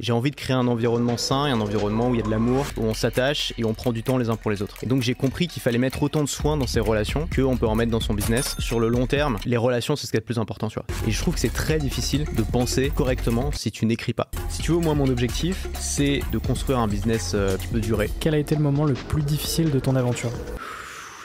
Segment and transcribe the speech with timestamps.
[0.00, 2.30] J'ai envie de créer un environnement sain et un environnement où il y a de
[2.30, 4.76] l'amour, où on s'attache et on prend du temps les uns pour les autres.
[4.82, 7.66] Et donc j'ai compris qu'il fallait mettre autant de soins dans ces relations qu'on peut
[7.66, 8.56] en mettre dans son business.
[8.60, 10.86] Sur le long terme, les relations c'est ce qui est le plus important, tu vois.
[11.06, 14.30] Et je trouve que c'est très difficile de penser correctement si tu n'écris pas.
[14.48, 18.10] Si tu veux, moi mon objectif, c'est de construire un business euh, qui peut durer.
[18.20, 20.30] Quel a été le moment le plus difficile de ton aventure?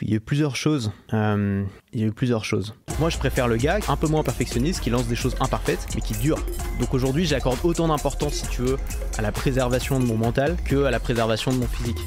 [0.02, 0.92] Il y a eu plusieurs choses.
[1.14, 1.64] Euh,
[1.94, 2.74] il y a eu plusieurs choses.
[3.00, 6.02] Moi, je préfère le gars un peu moins perfectionniste qui lance des choses imparfaites mais
[6.02, 6.44] qui durent.
[6.80, 8.78] Donc aujourd'hui, j'accorde autant d'importance, si tu veux,
[9.18, 12.00] à la préservation de mon mental que à la préservation de mon physique.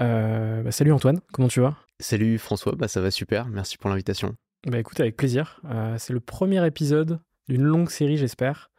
[0.00, 1.76] Euh, bah, salut Antoine, comment tu vas?
[2.00, 3.46] Salut François, bah ça va super.
[3.46, 4.34] Merci pour l'invitation.
[4.66, 5.60] Bah écoute, avec plaisir.
[5.70, 8.70] Euh, c'est le premier épisode d'une longue série, j'espère,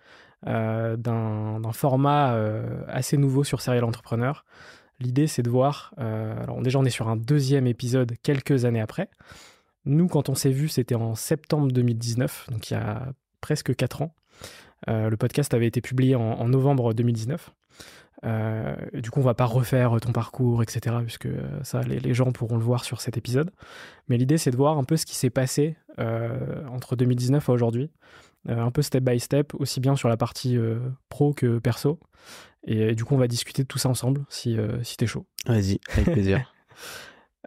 [0.44, 2.38] d'un format
[2.88, 4.44] assez nouveau sur Serial Entrepreneur.
[5.00, 5.94] L'idée, c'est de voir.
[6.00, 9.10] Euh, alors, déjà, on est sur un deuxième épisode quelques années après.
[9.86, 14.02] Nous, quand on s'est vu, c'était en septembre 2019, donc il y a presque 4
[14.02, 14.16] ans.
[14.88, 17.52] Euh, le podcast avait été publié en, novembre 2019.
[18.24, 21.28] Euh, du coup, on va pas refaire ton parcours, etc., puisque
[21.64, 23.52] ça, les, gens pourront le voir sur cet épisode.
[24.08, 27.92] Mais l'idée, c'est de voir un peu ce qui s'est passé entre 2019 et aujourd'hui,
[28.48, 30.58] un peu step by step, aussi bien sur la partie
[31.10, 32.00] pro que perso,
[32.66, 35.28] et, du coup, on va discuter de tout ça ensemble, si, euh, si t'es chaud.
[35.46, 36.52] Vas-y, avec plaisir.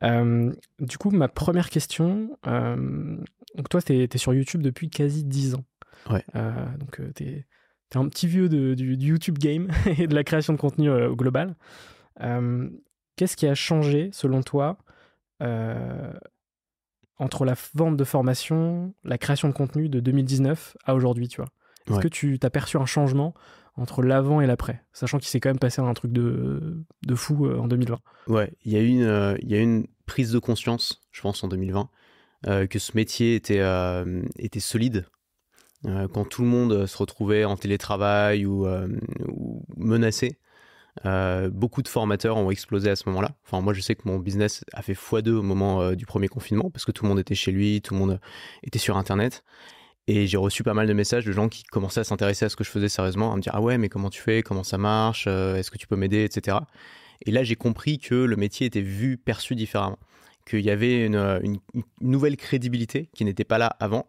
[0.05, 3.17] Euh, du coup, ma première question, euh,
[3.57, 5.65] donc toi, tu es, sur YouTube depuis quasi 10 ans.
[6.09, 6.25] Ouais.
[6.79, 7.47] donc, tu es,
[7.97, 9.67] un petit vieux de, du, YouTube game
[9.99, 11.57] et de la création de contenu au global.
[13.17, 14.79] Qu'est-ce qui a changé, selon toi,
[15.41, 21.51] entre la vente de formation, la création de contenu de 2019 à aujourd'hui, tu vois?
[21.91, 23.35] Est-ce que tu as perçu un changement
[23.79, 27.47] entre l'avant et l'après, sachant qu'il s'est quand même passé un truc de, de fou
[27.47, 28.01] euh, en 2020.
[28.27, 31.49] Ouais, il y, a une, euh, y a une prise de conscience, je pense, en
[31.49, 31.89] 2020,
[32.47, 33.63] euh, que ce métier était,
[34.39, 35.07] était solide.
[35.85, 38.67] quand tout le monde se retrouvait en télétravail ou,
[39.29, 40.39] ou menacé,
[41.05, 43.37] beaucoup de formateurs ont explosé à ce moment-là.
[43.45, 46.71] Enfin, moi, je sais que mon business a fait x2 au moment du premier confinement,
[46.71, 48.21] parce que tout le monde était chez lui, tout le monde
[48.65, 49.45] était sur Internet.
[50.11, 52.57] Et j'ai reçu pas mal de messages de gens qui commençaient à s'intéresser à ce
[52.57, 54.79] que je faisais sérieusement, à me dire ah ouais mais comment tu fais, comment ça
[54.79, 56.57] marche, euh, est-ce que tu peux m'aider, etc.
[57.27, 59.99] Et là j'ai compris que le métier était vu, perçu différemment,
[60.47, 61.59] qu'il y avait une,
[62.01, 64.07] nouvelle crédibilité qui n'était pas là avant.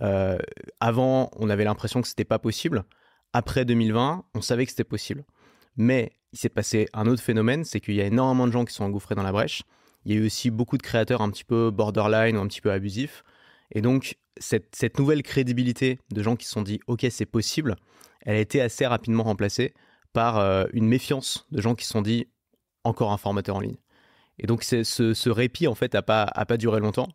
[0.00, 0.38] Euh,
[0.80, 2.84] avant on avait l'impression que c'était pas possible.
[3.34, 5.22] Après 2020 on savait que c'était possible.
[5.76, 8.72] Mais il s'est passé un autre phénomène, c'est qu'il y a énormément de gens qui
[8.72, 9.64] sont engouffrés dans la brèche.
[10.06, 12.62] Il y a eu aussi beaucoup de créateurs un petit peu borderline ou un petit
[12.62, 13.22] peu abusifs.
[13.74, 17.76] Et donc, cette, nouvelle crédibilité de gens qui se sont dit ok c'est possible,
[18.22, 19.74] elle a été assez rapidement remplacée
[20.12, 22.28] par euh, une méfiance de gens qui se sont dit
[22.84, 23.76] encore un formateur en ligne.
[24.38, 27.08] Et donc ce, ce, répit en fait n'a pas, a pas duré longtemps.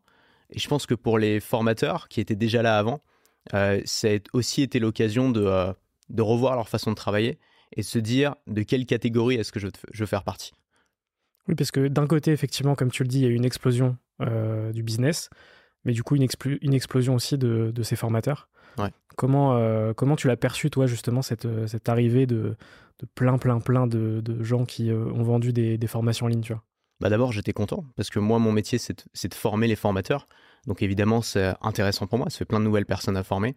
[0.51, 3.01] Et je pense que pour les formateurs qui étaient déjà là avant,
[3.53, 5.73] euh, ça a aussi été l'occasion de, euh,
[6.09, 7.37] de revoir leur façon de travailler
[7.75, 10.53] et se dire de quelle catégorie est-ce que je, veux faire partie?
[11.47, 13.45] Oui, parce que d'un côté, effectivement, comme tu le dis, il y a eu une
[13.45, 15.29] explosion du business.
[15.87, 16.27] Mais du coup une,
[16.61, 18.49] une explosion aussi de, de ces formateurs.
[18.77, 18.91] Ouais.
[19.15, 22.55] Comment, euh, comment tu l'as perçu, toi, justement, cette, cette arrivée de,
[22.99, 26.29] de plein, plein, plein de, de gens qui euh, ont vendu des, des, formations en
[26.29, 26.63] ligne, tu vois?
[26.99, 28.93] Bah D'abord, j'étais content, parce que moi, mon métier, c'est
[29.29, 30.27] de, former les formateurs.
[30.65, 33.55] Donc évidemment, c'est intéressant pour moi, ça fait plein de nouvelles personnes à former.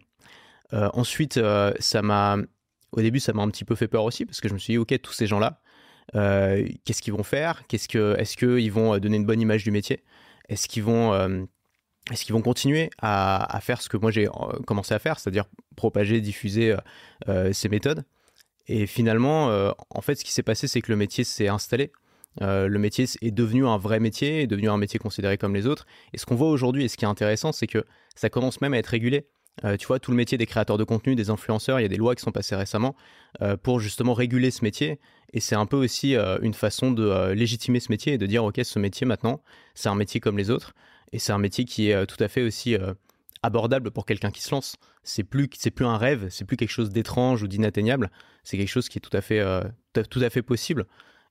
[0.73, 2.37] Euh, ensuite, euh, ça m'a,
[2.91, 4.73] au début, ça m'a un petit peu fait peur aussi, parce que je me suis
[4.73, 5.59] dit, ok, tous ces gens-là,
[6.15, 7.67] euh, qu'est-ce qu'ils vont faire?
[7.67, 10.03] Qu'est-ce que, est-ce qu'ils vont donner une bonne image du métier?
[10.47, 11.47] Est-ce qu'ils vont
[12.11, 14.27] est-ce qu'ils vont continuer à, faire ce que moi j'ai
[14.65, 15.45] commencé à faire, c'est-à-dire
[15.75, 16.75] propager, diffuser
[17.29, 18.03] euh, ces méthodes?
[18.67, 21.91] Et finalement, euh, en fait, ce qui s'est passé, c'est que le métier s'est installé.
[22.41, 25.67] Euh, le métier est devenu un vrai métier, est devenu un métier considéré comme les
[25.67, 25.85] autres.
[26.13, 28.73] Et ce qu'on voit aujourd'hui, et ce qui est intéressant, c'est que ça commence même
[28.73, 29.27] à être régulé.
[29.65, 31.89] Euh, tu vois, tout le métier des créateurs de contenu, des influenceurs, il y a
[31.89, 32.95] des lois qui sont passées récemment
[33.41, 34.99] euh, pour justement réguler ce métier.
[35.33, 38.43] Et c'est un peu aussi euh, une façon de légitimer ce métier et de dire,
[38.43, 39.41] OK, ce métier maintenant,
[39.75, 40.73] c'est un métier comme les autres.
[41.13, 42.77] Et c'est un métier qui est tout à fait aussi
[43.43, 44.77] abordable pour quelqu'un qui se lance.
[45.03, 48.11] C'est plus, c'est plus un rêve, c'est plus quelque chose d'étrange ou d'inatteignable.
[48.43, 49.43] C'est quelque chose qui est tout à fait,
[50.09, 50.85] tout à fait possible.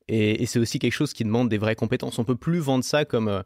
[0.08, 2.18] Et, c'est aussi quelque chose qui demande des vraies compétences.
[2.18, 3.42] On peut plus vendre ça comme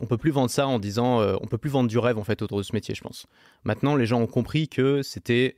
[0.00, 2.24] on peut plus vendre ça en disant euh, on peut plus vendre du rêve en
[2.24, 3.26] fait autour de ce métier je pense
[3.64, 5.56] maintenant les gens ont compris que c'était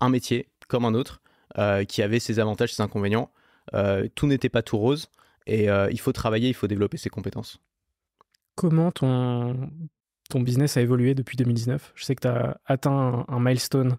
[0.00, 1.20] un métier comme un autre
[1.58, 3.30] euh, qui avait ses avantages ses inconvénients
[3.74, 5.08] euh, tout n'était pas tout rose
[5.46, 7.60] et il faut travailler il faut développer ses compétences
[8.60, 9.70] comment ton
[10.28, 13.96] ton business a évolué depuis 2019 je sais que tu as atteint un, milestone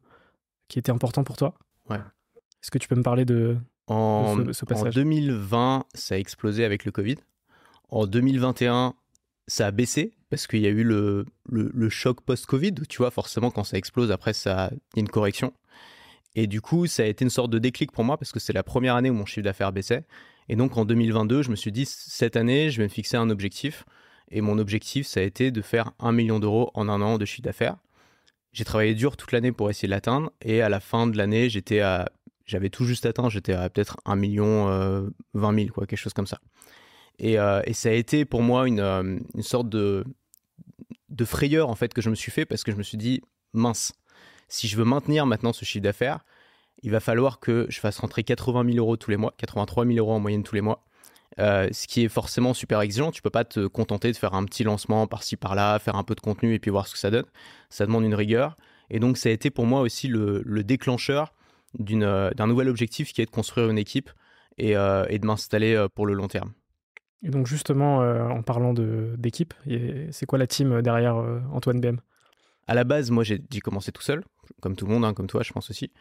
[0.68, 1.56] qui était important pour toi
[1.90, 4.98] ouais est-ce que tu peux me parler de, en, de ce, ce passage?
[4.98, 7.18] en 2020 ça a explosé avec le Covid
[7.90, 8.94] en 2021
[9.48, 12.74] ça a baissé parce qu'il y a eu le, le, le choc post-Covid.
[12.88, 15.54] Tu vois, forcément, quand ça explose, après, ça il y a une correction.
[16.36, 18.54] Et du coup, ça a été une sorte de déclic pour moi parce que c'est
[18.54, 20.06] la première année où mon chiffre d'affaires baissait.
[20.48, 23.30] Et donc, en 2022, je me suis dit, cette année, je vais me fixer un
[23.30, 23.86] objectif.
[24.32, 27.26] Et mon objectif, ça a été de faire un million d'euros en un an de
[27.26, 27.78] chiffre d'affaires.
[28.54, 30.32] J'ai travaillé dur toute l'année pour essayer de l'atteindre.
[30.42, 32.10] Et à la fin de l'année, j'étais à,
[32.46, 33.30] j'avais tout juste atteint.
[33.30, 36.40] J'étais à peut-être un million euh, vingt mille, quoi, quelque chose comme ça.
[37.20, 40.04] Et, euh, ça a été pour moi une, euh, une, sorte de,
[41.10, 43.22] de frayeur en fait que je me suis fait parce que je me suis dit
[43.54, 43.94] mince,
[44.48, 46.26] si je veux maintenir maintenant ce chiffre d'affaires,
[46.84, 49.98] il va falloir que je fasse rentrer 80 000 euros tous les mois, 83 000
[49.98, 50.84] euros en moyenne tous les mois.
[51.40, 53.12] Euh, ce qui est forcément super exigeant.
[53.12, 56.14] Tu peux pas te contenter de faire un petit lancement par-ci par-là, faire un peu
[56.14, 57.26] de contenu et puis voir ce que ça donne.
[57.70, 58.58] Ça demande une rigueur.
[58.90, 61.34] Et donc ça a été pour moi aussi le, le déclencheur
[61.80, 64.10] d'un nouvel objectif qui est de construire une équipe
[64.58, 66.52] et, euh, et de m'installer pour le long terme.
[67.24, 69.54] Et donc justement, euh, en parlant d'équipe,
[70.12, 71.98] c'est quoi la team derrière euh, Antoine BM
[72.68, 74.24] À la base, moi j'ai commencé tout seul,
[74.60, 75.92] comme tout le monde, hein, comme toi je pense aussi.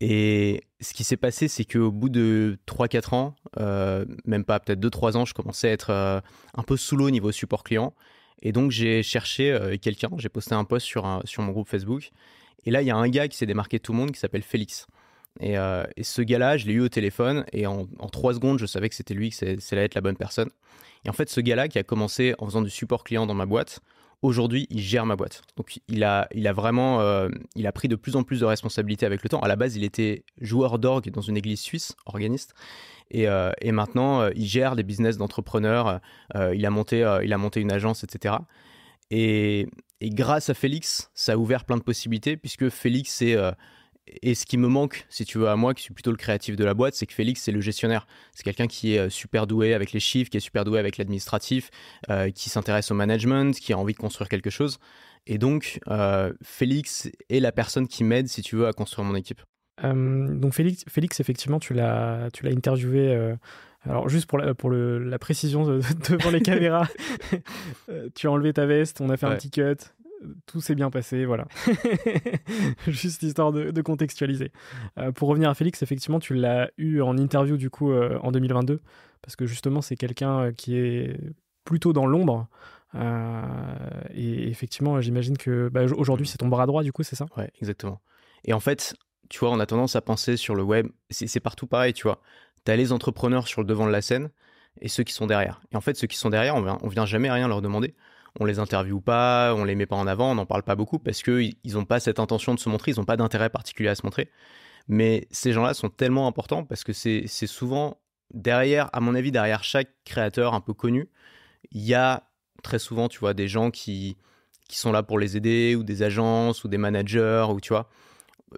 [0.00, 4.80] Et ce qui s'est passé, c'est qu'au bout de 3-4 ans, euh, même pas peut-être
[4.80, 6.20] 2-3 ans, je commençais à être euh,
[6.54, 7.94] un peu sous l'eau niveau support client.
[8.40, 12.10] Et donc j'ai cherché euh, quelqu'un, j'ai posté un post sur, sur mon groupe Facebook.
[12.64, 14.20] Et là, il y a un gars qui s'est démarqué de tout le monde qui
[14.20, 14.86] s'appelle Félix.
[15.40, 15.54] Et,
[16.02, 18.96] ce gars-là, je l'ai eu au téléphone et en, en trois secondes, je savais que
[18.96, 20.50] c'était lui, que c'est allait être la bonne personne.
[21.04, 23.46] Et en fait, ce gars-là qui a commencé en faisant du support client dans ma
[23.46, 23.80] boîte,
[24.22, 25.42] aujourd'hui, il gère ma boîte.
[25.56, 28.44] Donc, il a, il a vraiment, euh, il a pris de plus en plus de
[28.44, 29.40] responsabilités avec le temps.
[29.40, 32.54] À la base, il était joueur d'orgue dans une église suisse, organiste.
[33.10, 36.00] Et, euh, et maintenant, euh, il gère des business d'entrepreneurs.
[36.34, 38.36] Il a monté, il a monté une agence, etc.
[39.10, 39.66] Et,
[40.00, 43.36] et grâce à Félix, ça a ouvert plein de possibilités puisque Félix c'est
[44.22, 46.56] et ce qui me manque, si tu veux, à moi, qui suis plutôt le créatif
[46.56, 48.06] de la boîte, c'est que Félix, c'est le gestionnaire.
[48.32, 50.98] C'est quelqu'un qui est euh, super doué avec les chiffres, qui est super doué avec
[50.98, 51.70] l'administratif,
[52.10, 54.78] euh, qui s'intéresse au management, qui a envie de construire quelque chose.
[55.26, 59.14] Et donc, euh, Félix est la personne qui m'aide, si tu veux, à construire mon
[59.14, 59.42] équipe.
[59.84, 63.36] Euh, donc Félix, Félix, effectivement, tu l'as, interviewé.
[63.82, 66.88] Alors juste pour la, pour le, la précision de, devant les caméras,
[68.14, 69.32] tu as enlevé ta veste, on a fait ouais.
[69.32, 69.76] un petit cut
[70.46, 71.46] tout s'est bien passé, voilà.
[72.86, 74.52] Juste histoire de, de contextualiser.
[74.98, 78.32] Euh, pour revenir à Félix, effectivement, tu l'as eu en interview du coup euh, en
[78.32, 78.80] 2022,
[79.22, 81.18] parce que justement, c'est quelqu'un euh, qui est
[81.64, 82.48] plutôt dans l'ombre.
[82.94, 83.42] Euh,
[84.14, 87.26] et effectivement, j'imagine que bah, aujourd'hui, c'est ton bras droit, du coup, c'est ça?
[87.36, 88.00] Ouais, exactement.
[88.44, 88.96] Et en fait,
[89.28, 92.20] tu vois, on a tendance à penser sur le web, c'est partout pareil, tu vois.
[92.64, 94.30] Tu as les entrepreneurs sur le devant de la scène
[94.80, 95.60] et ceux qui sont derrière.
[95.70, 97.94] Et en fait, ceux qui sont derrière, on vient, on vient jamais rien leur demander
[98.38, 100.98] on les interviewe pas, on les met pas en avant, on n'en parle pas beaucoup
[100.98, 103.88] parce que ils ont pas cette intention de se montrer, ils ont pas d'intérêt particulier
[103.88, 104.30] à se montrer.
[104.88, 108.00] Mais ces gens-là sont tellement importants parce que c'est souvent
[108.32, 111.10] derrière, à mon avis, derrière chaque créateur un peu connu,
[111.72, 112.24] il y a
[112.62, 114.16] très souvent, tu vois, des gens qui
[114.68, 117.88] qui sont là pour les aider ou des agences ou des managers ou tu vois.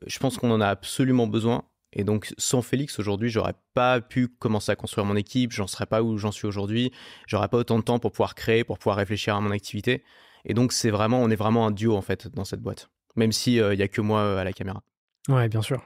[0.07, 4.29] Je pense qu'on en a absolument besoin Et donc, sans Félix, aujourd'hui, j'aurais pas pu
[4.29, 6.93] commencer à construire mon équipe, j'en serais pas où j'en suis aujourd'hui,
[7.27, 10.05] j'aurais pas autant de temps pour pouvoir créer, pour pouvoir réfléchir à mon activité.
[10.45, 12.91] Et donc, c'est vraiment, on est vraiment un duo, en fait, dans cette boîte.
[13.17, 14.83] Même s'il il y a que moi à la caméra.
[15.29, 15.83] Ouais, bien sûr.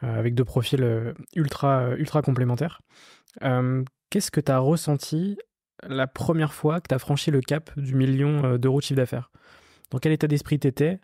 [0.00, 2.82] avec deux profils ultra, ultra complémentaires.
[3.40, 5.38] Qu'est-ce que tu as ressenti
[5.82, 9.30] la première fois que tu as franchi le cap du million d'euros de chiffre d'affaires?
[9.90, 11.00] Dans quel état d'esprit t'étais?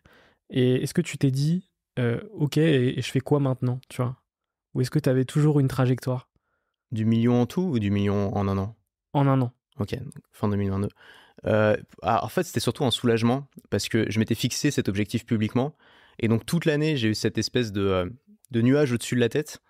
[0.51, 1.71] Et est-ce que tu t'es dit,
[2.35, 4.17] ok, et, je fais quoi maintenant tu vois?
[4.75, 6.29] Ou est-ce que tu avais toujours une trajectoire?
[6.93, 8.77] Du million en tout ou du million en un an?
[9.13, 9.53] En un an.
[9.79, 9.97] Ok,
[10.33, 10.89] fin 2022.
[11.47, 15.27] Euh, ah, en fait, c'était surtout un soulagement parce que je m'étais fixé cet objectif
[15.27, 15.75] publiquement.
[16.19, 18.09] Et donc, toute l'année, j'ai eu cette espèce de, euh,
[18.51, 19.61] de nuage au-dessus de la tête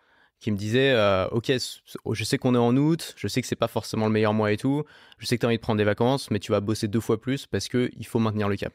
[0.40, 3.56] qui me disait euh, Ok, je sais qu'on est en août, je sais que c'est
[3.56, 4.84] pas forcément le meilleur mois et tout,
[5.18, 7.00] je sais que tu as envie de prendre des vacances, mais tu vas bosser deux
[7.00, 8.74] fois plus parce qu'il faut maintenir le cap.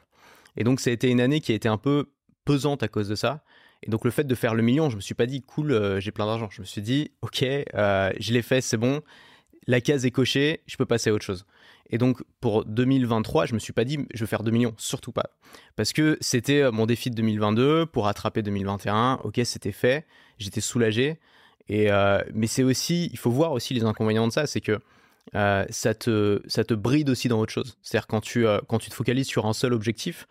[0.57, 2.11] Et donc, ça a été une année qui a été un peu
[2.43, 3.43] pesante à cause de ça.
[3.83, 6.11] Et donc, le fait de faire le million, je me suis pas dit Cool, j'ai
[6.11, 6.49] plein d'argent.
[6.51, 9.01] Je me suis dit Ok, je l'ai fait, c'est bon,
[9.67, 11.45] la case est cochée, je peux passer à autre chose.
[11.91, 15.11] Et donc pour 2023, je me suis pas dit je vais faire 2 millions, surtout
[15.11, 15.31] pas.
[15.75, 19.19] Parce que c'était euh, mon défi de 2022 pour rattraper 2021.
[19.23, 20.05] Ok, c'était fait,
[20.37, 21.19] j'étais soulagé.
[21.67, 24.79] Et euh, mais c'est aussi, il faut voir aussi les inconvénients de ça, c'est que
[25.35, 27.77] euh, ça te ça te bride aussi dans autre chose.
[27.81, 30.27] C'est-à-dire quand tu quand tu te focalises sur un seul objectif,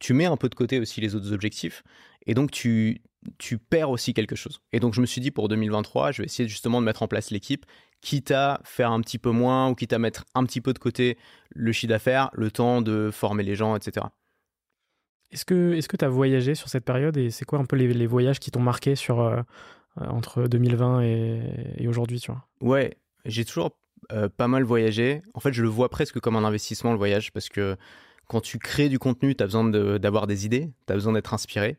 [0.00, 1.84] tu mets un peu de côté aussi les autres objectifs,
[2.26, 3.02] et donc tu
[3.36, 4.60] tu perds aussi quelque chose.
[4.72, 7.08] Et donc je me suis dit pour 2023, je vais essayer justement de mettre en
[7.08, 7.66] place l'équipe
[8.00, 10.78] quitte à faire un petit peu moins ou quitte à mettre un petit peu de
[10.78, 11.18] côté
[11.50, 14.06] le chiffre d'affaires, le temps de former les gens, etc.
[15.30, 18.06] Est-ce que est tu as voyagé sur cette période et c'est quoi un peu les,
[18.06, 19.40] voyages qui t'ont marqué sur euh,
[20.00, 22.46] euh, entre 2020 et, aujourd'hui, tu vois?
[22.60, 23.76] Ouais, j'ai toujours
[24.12, 25.22] euh, pas mal voyagé.
[25.34, 27.76] En fait, je le vois presque comme un investissement le voyage parce que
[28.26, 29.64] quand tu crées du contenu, tu as besoin
[29.98, 31.78] d'avoir des idées, tu as besoin d'être inspiré.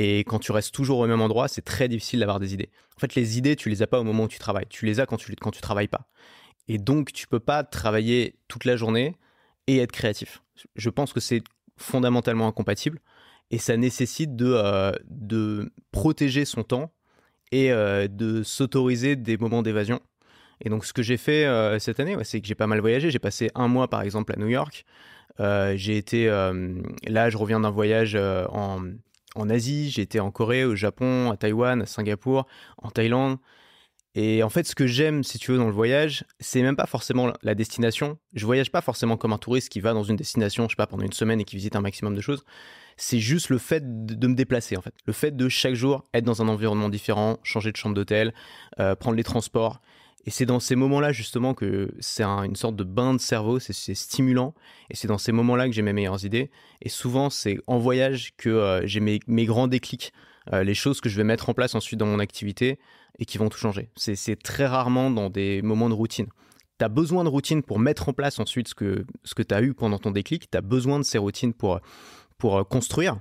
[0.00, 2.70] Et quand tu restes toujours au même endroit, c'est très difficile d'avoir des idées.
[2.96, 4.68] En fait, les idées, tu les as pas au moment où tu travailles.
[4.70, 6.06] Tu les as quand tu quand tu travailles pas.
[6.68, 9.16] Et donc, tu peux pas travailler toute la journée
[9.66, 10.40] et être créatif.
[10.76, 11.42] Je pense que c'est
[11.76, 13.00] fondamentalement incompatible
[13.50, 16.92] et ça nécessite de, euh, de protéger son temps
[17.50, 19.98] et euh, de s'autoriser des moments d'évasion.
[20.64, 23.10] Et donc, ce que j'ai fait euh, cette année, c'est que j'ai pas mal voyagé.
[23.10, 24.84] J'ai passé un mois, par exemple, à New York.
[25.40, 28.80] j'ai été là, je reviens d'un voyage en
[29.38, 32.46] en Asie, j'ai été en Corée, au Japon, à Taïwan, à Singapour,
[32.78, 33.38] en Thaïlande.
[34.14, 36.86] Et en fait, ce que j'aime, si tu veux, dans le voyage, c'est même pas
[36.86, 38.18] forcément la destination.
[38.34, 40.88] Je voyage pas forcément comme un touriste qui va dans une destination, je sais pas,
[40.88, 42.44] pendant une semaine et qui visite un maximum de choses.
[42.96, 44.94] C'est juste le fait de, me déplacer, en fait.
[45.06, 48.34] Le fait de chaque jour être dans un environnement différent, changer de chambre d'hôtel,
[48.80, 49.80] euh, prendre les transports.
[50.28, 53.72] Et c'est dans ces moments-là justement que c'est une sorte de bain de cerveau, c'est
[53.94, 54.52] stimulant.
[54.90, 56.50] Et c'est dans ces moments-là que j'ai mes meilleures idées.
[56.82, 60.12] Et souvent, c'est en voyage que euh, j'ai mes, grands déclics,
[60.52, 62.78] euh, les choses que je vais mettre en place ensuite dans mon activité
[63.18, 63.88] et qui vont tout changer.
[63.96, 66.26] C'est très rarement dans des moments de routine.
[66.78, 69.54] Tu as besoin de routine pour mettre en place ensuite ce que, ce que tu
[69.54, 70.50] as eu pendant ton déclic.
[70.50, 71.80] Tu as besoin de ces routines pour,
[72.36, 73.18] pour euh, construire.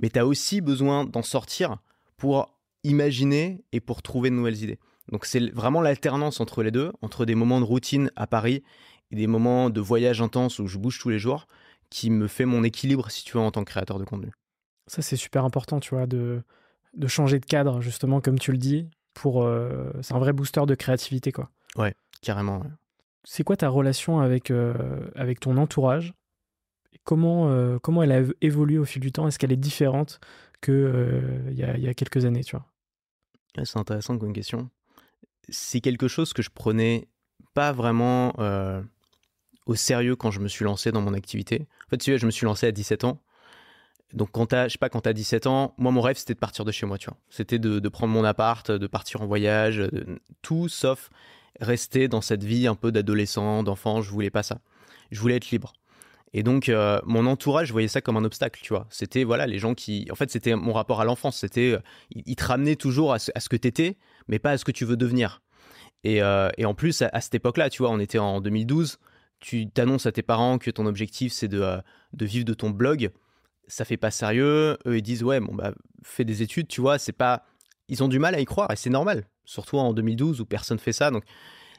[0.00, 1.78] Mais tu as aussi besoin d'en sortir
[2.16, 4.78] pour imaginer et pour trouver de nouvelles idées.
[5.12, 8.62] Donc c'est vraiment l'alternance entre les deux, entre des moments de routine à Paris
[9.10, 11.46] et des moments de voyage intense où je bouge tous les jours,
[11.90, 14.32] qui me fait mon équilibre, si tu veux, en tant que créateur de contenu.
[14.86, 16.42] Ça, c'est super important, tu vois, de,
[16.94, 19.42] de changer de cadre, justement, comme tu le dis, pour...
[19.42, 21.50] Euh, c'est un vrai booster de créativité, quoi.
[21.76, 22.62] Ouais, carrément.
[23.22, 24.74] C'est quoi ta relation avec, euh,
[25.14, 26.14] avec ton entourage?
[27.04, 29.28] Comment, euh, comment elle a évolué au fil du temps?
[29.28, 30.18] Est-ce qu'elle est différente
[30.62, 32.66] qu'il y, a, y a quelques années, tu vois?
[33.64, 34.70] C'est intéressant comme question
[35.48, 37.08] c'est quelque chose que je prenais
[37.54, 38.82] pas vraiment euh,
[39.66, 41.66] au sérieux quand je me suis lancé dans mon activité.
[41.86, 43.22] En fait, tu vois, je me suis lancé à 17 ans.
[44.12, 46.38] Donc quand t'as, je sais pas, quand t'as 17 ans, moi mon rêve c'était de
[46.38, 47.18] partir de chez moi, tu vois.
[47.30, 49.82] C'était de, prendre mon appart, de partir en voyage,
[50.40, 51.10] tout sauf
[51.60, 54.02] rester dans cette vie un peu d'adolescent, d'enfant.
[54.02, 54.60] Je voulais pas ça.
[55.10, 55.72] Je voulais être libre.
[56.36, 58.86] Et donc euh, mon entourage, je voyais ça comme un obstacle, tu vois.
[58.90, 61.38] C'était voilà les gens qui, en fait, c'était mon rapport à l'enfance.
[61.38, 61.78] C'était, euh,
[62.10, 64.96] ils te ramenaient toujours à ce, que t'étais, mais pas à ce que tu veux
[64.96, 65.42] devenir.
[66.02, 68.98] Et, euh, en plus, à, cette époque-là, tu vois, on était en 2012,
[69.38, 71.80] tu t'annonces à tes parents que ton objectif, c'est de,
[72.20, 73.10] vivre de ton blog.
[73.68, 74.76] Ça fait pas sérieux.
[74.86, 75.72] Eux, ils disent, ouais, bon, bah,
[76.02, 77.44] fais des études, tu vois, c'est pas.
[77.88, 79.28] Ils ont du mal à y croire et c'est normal.
[79.44, 81.12] Surtout en 2012 où personne fait ça.
[81.12, 81.22] Donc,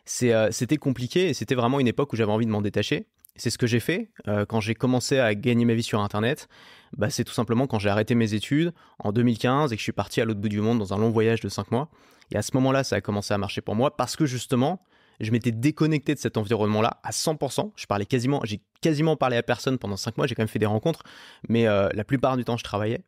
[0.05, 3.07] c'était compliqué et c'était vraiment une époque où j'avais envie de m'en détacher.
[3.35, 6.47] C'est ce que j'ai fait euh, quand j'ai commencé à gagner ma vie sur Internet.
[6.95, 9.91] Bah, c'est tout simplement quand j'ai arrêté mes études en 2015 et que je suis
[9.91, 11.89] parti à l'autre bout du monde dans un long voyage de 5 mois.
[12.31, 14.81] Et à ce moment-là, ça a commencé à marcher pour moi parce que justement,
[15.19, 17.71] je m'étais déconnecté de cet environnement-là à 100%.
[17.75, 20.27] Je parlais quasiment, j'ai quasiment parlé à personne pendant 5 mois.
[20.27, 21.03] J'ai quand même fait des rencontres,
[21.49, 23.03] mais euh, la plupart du temps, je travaillais.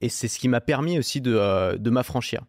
[0.00, 2.42] Et c'est ce qui m'a permis aussi de, euh, de m'affranchir.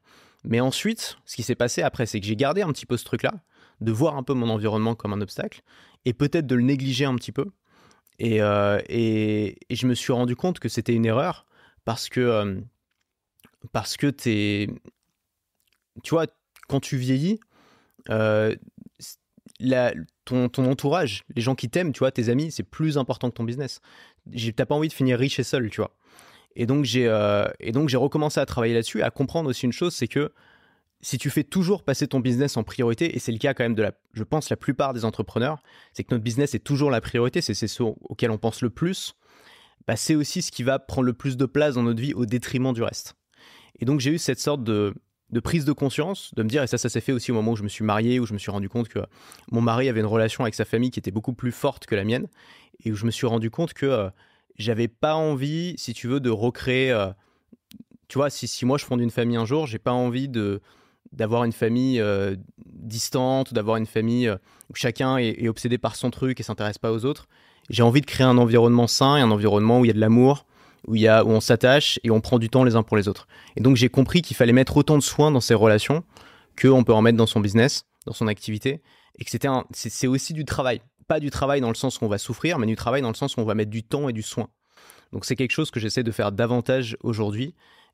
[0.44, 3.06] Mais ensuite, ce qui s'est passé après, c'est que j'ai gardé un petit peu ce
[3.06, 3.34] truc-là,
[3.82, 5.62] de voir un peu mon environnement comme un obstacle,
[6.06, 7.46] et peut-être de le négliger un petit peu.
[8.20, 11.46] Et, euh, et, je me suis rendu compte que c'était une erreur,
[11.86, 12.62] parce que, euh,
[13.72, 14.68] parce que t'es...
[16.04, 16.28] Tu vois,
[16.68, 17.40] quand tu vieillis,
[18.10, 18.56] euh,
[20.26, 23.44] ton, entourage, les gens qui t'aiment, tu vois, tes amis, c'est plus important que ton
[23.44, 23.82] business.
[24.56, 25.96] T'as pas envie de finir riche et seul, tu vois.
[26.56, 27.06] Et donc j'ai
[27.60, 30.32] et donc j'ai recommencé à travailler là-dessus, à comprendre aussi une chose, c'est que
[31.02, 33.76] si tu fais toujours passer ton business en priorité, et c'est le cas quand même
[33.76, 35.62] de la, je pense la plupart des entrepreneurs,
[35.94, 39.16] c'est que notre business est toujours la priorité, c'est ce auquel on pense le plus.
[39.88, 42.26] Bah, c'est aussi ce qui va prendre le plus de place dans notre vie au
[42.26, 43.16] détriment du reste.
[43.80, 44.94] Et donc j'ai eu cette sorte de,
[45.44, 47.56] prise de conscience, de me dire, et ça, ça s'est fait aussi au moment où
[47.56, 49.00] je me suis marié, où je me suis rendu compte que
[49.52, 52.04] mon mari avait une relation avec sa famille qui était beaucoup plus forte que la
[52.04, 52.28] mienne,
[52.84, 54.10] et où je me suis rendu compte que euh,
[54.58, 56.92] j'avais pas envie, si tu veux, de recréer.
[56.92, 57.12] Euh,
[58.08, 60.62] tu vois, si, si moi je fonde une famille un jour, j'ai pas envie de
[61.12, 62.36] d'avoir une famille euh,
[62.66, 64.30] distante, d'avoir une famille
[64.70, 67.28] où chacun est, obsédé par son truc et s'intéresse pas aux autres.
[67.70, 70.00] J'ai envie de créer un environnement sain et un environnement où il y a de
[70.00, 70.46] l'amour,
[70.88, 72.98] où, il y a, où on s'attache et on prend du temps les uns pour
[72.98, 73.28] les autres.
[73.56, 76.04] Et donc j'ai compris qu'il fallait mettre autant de soins dans ces relations
[76.60, 78.82] qu'on peut en mettre dans son business, dans son activité,
[79.20, 80.82] et que c'était c'est aussi du travail.
[81.08, 83.16] Pas du travail dans le sens où on va souffrir, mais du travail dans le
[83.16, 84.50] sens où on va mettre du temps et du soin.
[85.14, 87.54] Donc c'est quelque chose que j'essaie de faire davantage aujourd'hui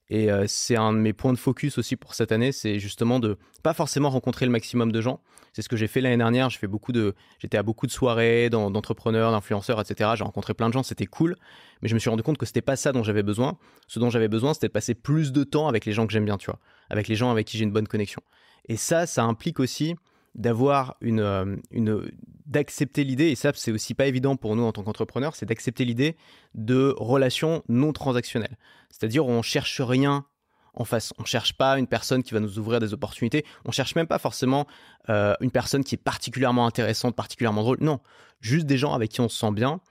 [0.09, 3.19] et euh, c'est un de mes points de focus aussi pour cette année, c'est justement
[3.19, 5.21] de pas forcément rencontrer le maximum de gens.
[5.53, 6.49] C'est ce que j'ai fait l'année dernière.
[6.49, 10.11] J'ai fait beaucoup de, j'étais à beaucoup de soirées d'entrepreneurs, d'influenceurs, etc.
[10.15, 11.35] J'ai rencontré plein de gens, c'était cool.
[11.81, 13.57] Mais je me suis rendu compte que c'était pas ça dont j'avais besoin.
[13.87, 16.25] Ce dont j'avais besoin, c'était de passer plus de temps avec les gens que j'aime
[16.25, 18.21] bien, tu vois, avec les gens avec qui j'ai une bonne connexion.
[18.67, 19.95] Et ça, ça implique aussi
[20.35, 22.11] d'avoir une, euh, une
[22.45, 25.85] d'accepter l'idée et ça c'est aussi pas évident pour nous en tant qu'entrepreneurs c'est d'accepter
[25.85, 26.17] l'idée
[26.55, 28.57] de relations non transactionnelles.
[28.89, 30.25] C'est-à-dire on cherche rien
[30.73, 31.13] en face.
[31.19, 33.45] On cherche pas une personne qui va nous ouvrir des opportunités.
[33.65, 34.67] On cherche même pas forcément
[35.09, 37.77] euh, une personne qui est particulièrement intéressante particulièrement drôle.
[37.81, 37.99] Non.
[38.41, 39.81] Juste des gens avec qui on se sent bien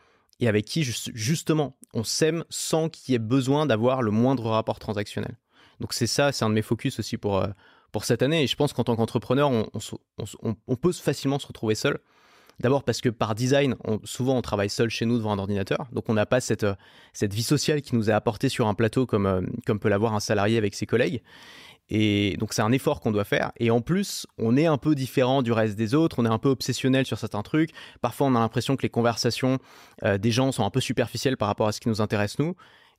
[0.40, 4.78] et avec qui justement on s'aime sans qu'il y ait besoin d'avoir le moindre rapport
[4.78, 5.36] transactionnel.
[5.80, 7.49] Donc c'est ça c'est un de mes focus aussi pour euh,
[7.93, 8.43] pour cette année.
[8.43, 11.99] Et je pense qu'en tant qu'entrepreneur, on, peut facilement se retrouver seul.
[12.61, 16.09] D'abord parce que par design, souvent on travaille seul chez nous devant un ordinateur, donc
[16.09, 16.75] on n'a pas cette, euh,
[17.23, 20.21] vie sociale qui nous est apportée sur un plateau comme, euh, comme peut l'avoir un
[20.21, 21.23] salarié avec ses collègues.
[21.89, 23.52] Et donc c'est un effort qu'on doit faire.
[23.59, 26.39] Et en plus, on est un peu différent du reste des autres, on est un
[26.39, 27.71] peu obsessionnel sur certains trucs.
[28.00, 29.59] Parfois, on a l'impression que les conversations
[30.05, 32.55] euh, des gens sont un peu superficielles par rapport à ce qui nous intéresse nous.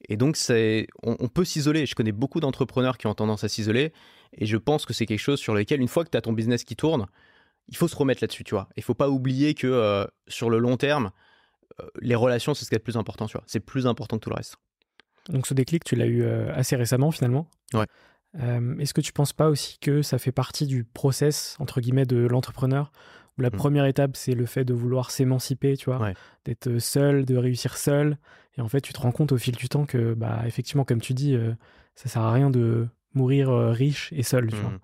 [0.09, 1.85] Et donc, c'est, on, on peut s'isoler.
[1.85, 3.93] Je connais beaucoup d'entrepreneurs qui ont tendance à s'isoler.
[4.33, 6.33] Et je pense que c'est quelque chose sur lequel, une fois que tu as ton
[6.33, 7.07] business qui tourne,
[7.67, 8.69] il faut se remettre là-dessus, tu vois.
[8.75, 11.11] Il faut pas oublier que euh, sur le long terme,
[11.79, 13.43] euh, les relations, c'est ce qui est le plus important, tu vois.
[13.47, 14.57] C'est plus important que tout le reste.
[15.29, 17.47] Donc ce déclic, tu l'as eu euh, assez récemment finalement.
[17.73, 17.85] Ouais.
[18.79, 22.17] Est-ce que tu penses pas aussi que ça fait partie du process, entre guillemets, de
[22.17, 22.91] l'entrepreneur
[23.37, 23.51] la mmh.
[23.51, 26.13] première étape, c'est le fait de vouloir s'émanciper, tu vois,
[26.45, 28.17] d'être seul, de réussir seul.
[28.57, 31.01] Et en fait, tu te rends compte au fil du temps que, bah, effectivement, comme
[31.01, 31.35] tu dis,
[31.95, 34.49] ça sert à rien de mourir euh, riche et seul.
[34.49, 34.71] Tu vois.
[34.71, 34.79] Mmh.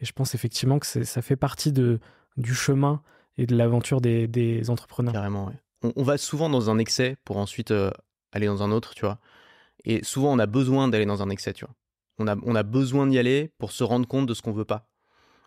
[0.00, 2.00] Et je pense effectivement que ça fait partie de,
[2.36, 3.02] du chemin
[3.36, 5.12] et de l'aventure des, des, entrepreneurs.
[5.12, 5.52] Carrément,
[5.82, 7.90] on, on, va souvent dans un excès pour ensuite euh,
[8.32, 9.18] aller dans un autre, tu vois.
[9.84, 11.74] Et souvent, on a besoin d'aller dans un excès, tu vois.
[12.18, 14.64] On a, on a besoin d'y aller pour se rendre compte de ce qu'on veut
[14.64, 14.88] pas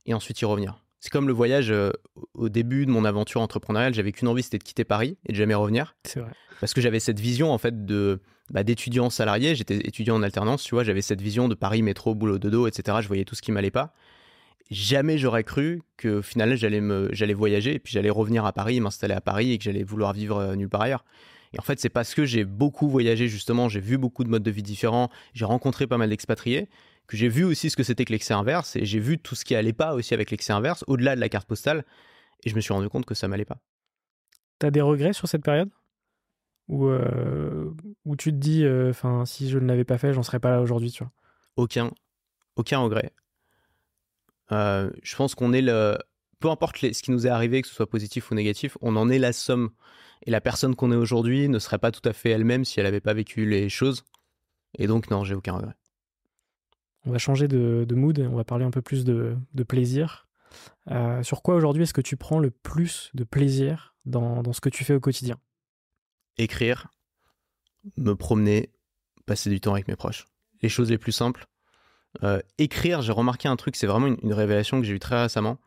[0.05, 0.83] et ensuite y revenir.
[1.07, 1.91] C'est comme le voyage euh,
[2.33, 5.37] au début de mon aventure entrepreneuriale, j'avais qu'une envie, c'était de quitter Paris et de
[5.37, 5.95] jamais revenir.
[6.03, 6.31] C'est vrai.
[6.59, 10.63] Parce que j'avais cette vision en fait de bah, d'étudiant salarié, j'étais étudiant en alternance,
[10.63, 12.97] tu vois, j'avais cette vision de Paris, métro, boulot, dodo, etc.
[12.99, 13.93] Je voyais tout ce qui m'allait pas.
[14.69, 18.81] Jamais j'aurais cru que finalement j'allais me j'allais voyager et puis j'allais revenir à Paris,
[18.81, 21.05] m'installer à Paris et que j'allais vouloir vivre euh, nulle part ailleurs.
[21.53, 24.43] Et en fait, c'est parce que j'ai beaucoup voyagé justement, j'ai vu beaucoup de modes
[24.43, 26.67] de vie différents, j'ai rencontré pas mal d'expatriés
[27.07, 29.45] que j'ai vu aussi ce que c'était que l'excès inverse et j'ai vu tout ce
[29.45, 31.85] qui allait pas aussi avec l'excès inverse au-delà de la carte postale
[32.43, 33.59] et je me suis rendu compte que ça m'allait pas.
[34.59, 35.69] T'as des regrets sur cette période?
[36.67, 40.23] Où, euh, où tu te dis, euh, enfin, si je ne l'avais pas fait, j'en
[40.23, 41.13] serais pas là aujourd'hui, tu vois?
[41.55, 41.91] Aucun,
[42.57, 43.13] aucun regret.
[44.51, 45.97] Euh, je pense qu'on est le,
[46.39, 49.09] peu importe ce qui nous est arrivé, que ce soit positif ou négatif, on en
[49.09, 49.69] est la somme.
[50.25, 52.85] Et la personne qu'on est aujourd'hui ne serait pas tout à fait elle-même si elle
[52.85, 54.03] n'avait pas vécu les choses.
[54.77, 55.75] Et donc, non, j'ai aucun regret.
[57.07, 60.27] On va changer de, mood, on va parler un peu plus de, plaisir.
[61.23, 64.69] sur quoi aujourd'hui est-ce que tu prends le plus de plaisir dans, dans ce que
[64.69, 65.37] tu fais au quotidien?
[66.37, 66.87] Écrire,
[67.95, 68.71] me promener,
[69.25, 70.27] passer du temps avec mes proches.
[70.61, 71.47] Les choses les plus simples.
[72.23, 75.59] Euh, écrire, j'ai remarqué un truc, c'est vraiment une, révélation que j'ai eue très récemment,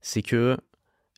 [0.00, 0.56] c'est que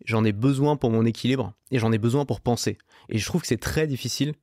[0.05, 2.79] j'en ai besoin pour mon équilibre et j'en ai besoin pour penser.
[3.09, 4.35] Et je trouve que c'est très difficile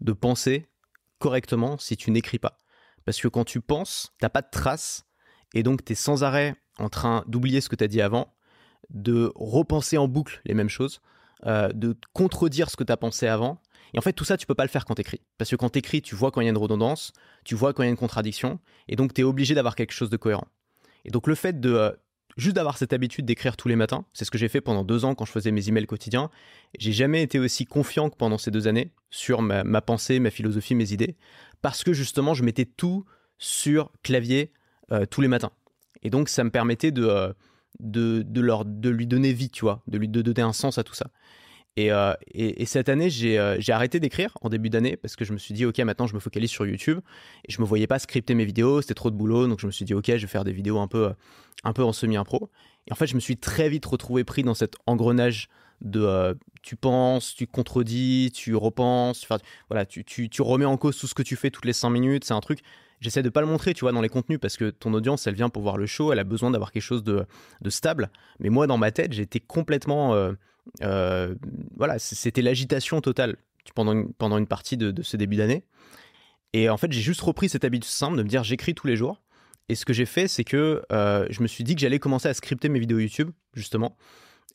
[0.00, 0.68] de penser
[1.18, 2.56] correctement si tu n'écris pas.
[3.08, 5.06] Parce que quand tu penses, t'as pas de traces
[5.54, 8.34] Et donc, tu es sans arrêt en train d'oublier ce que tu as dit avant,
[8.90, 11.00] de repenser en boucle les mêmes choses,
[11.46, 13.62] euh, de contredire ce que tu as pensé avant.
[13.94, 15.22] Et en fait, tout ça, tu peux pas le faire quand t'écris.
[15.38, 17.14] Parce que quand t'écris, tu vois quand il y a une redondance,
[17.46, 19.92] tu vois quand il y a une contradiction, et donc tu es obligé d'avoir quelque
[19.92, 20.48] chose de cohérent.
[21.06, 21.92] Et donc le fait de euh,
[22.38, 25.04] juste d'avoir cette habitude d'écrire tous les matins, c'est ce que j'ai fait pendant deux
[25.04, 26.30] ans quand je faisais mes emails quotidiens.
[26.78, 30.74] J'ai jamais été aussi confiant que pendant ces deux années sur ma, pensée, ma philosophie,
[30.74, 31.16] mes idées,
[31.60, 33.04] parce que justement, je mettais tout
[33.38, 34.52] sur clavier
[34.92, 35.52] euh, tous les matins.
[36.02, 37.32] Et donc, ça me permettait de, euh,
[37.80, 40.78] de, de, leur, de lui donner vie, tu vois, de lui de donner un sens
[40.78, 41.10] à tout ça.
[41.78, 45.14] Et, euh, et, et cette année, j'ai euh, j'ai arrêté d'écrire en début d'année parce
[45.14, 46.98] que je me suis dit, ok, maintenant je me focalise sur YouTube.
[47.46, 49.46] Et je me voyais pas scripter mes vidéos, c'était trop de boulot.
[49.46, 51.12] Donc je me suis dit, ok, je vais faire des vidéos un peu, euh,
[51.62, 52.50] un peu en semi-impro.
[52.88, 55.48] Et en fait, je me suis très vite retrouvé pris dans cet engrenage
[55.80, 59.28] de tu penses, tu contredis, tu repenses,
[59.70, 61.90] voilà, tu, tu, tu remets en cause tout ce que tu fais toutes les 5
[61.90, 62.24] minutes.
[62.24, 62.58] C'est un truc,
[63.00, 65.36] j'essaie de pas le montrer, tu vois, dans les contenus parce que ton audience, elle
[65.36, 67.24] vient pour voir le show, elle a besoin d'avoir quelque chose de,
[67.60, 68.10] de stable.
[68.40, 70.16] Mais moi, dans ma tête, j'étais complètement,
[70.82, 71.34] euh,
[71.76, 73.36] voilà, c'était l'agitation totale
[73.74, 75.64] pendant une, pendant une partie de, ce début d'année.
[76.52, 78.96] Et en fait, j'ai juste repris cette habitude simple de me dire j'écris tous les
[78.96, 79.22] jours.
[79.68, 82.28] Et ce que j'ai fait, c'est que euh, je me suis dit que j'allais commencer
[82.28, 83.96] à scripter mes vidéos YouTube, justement.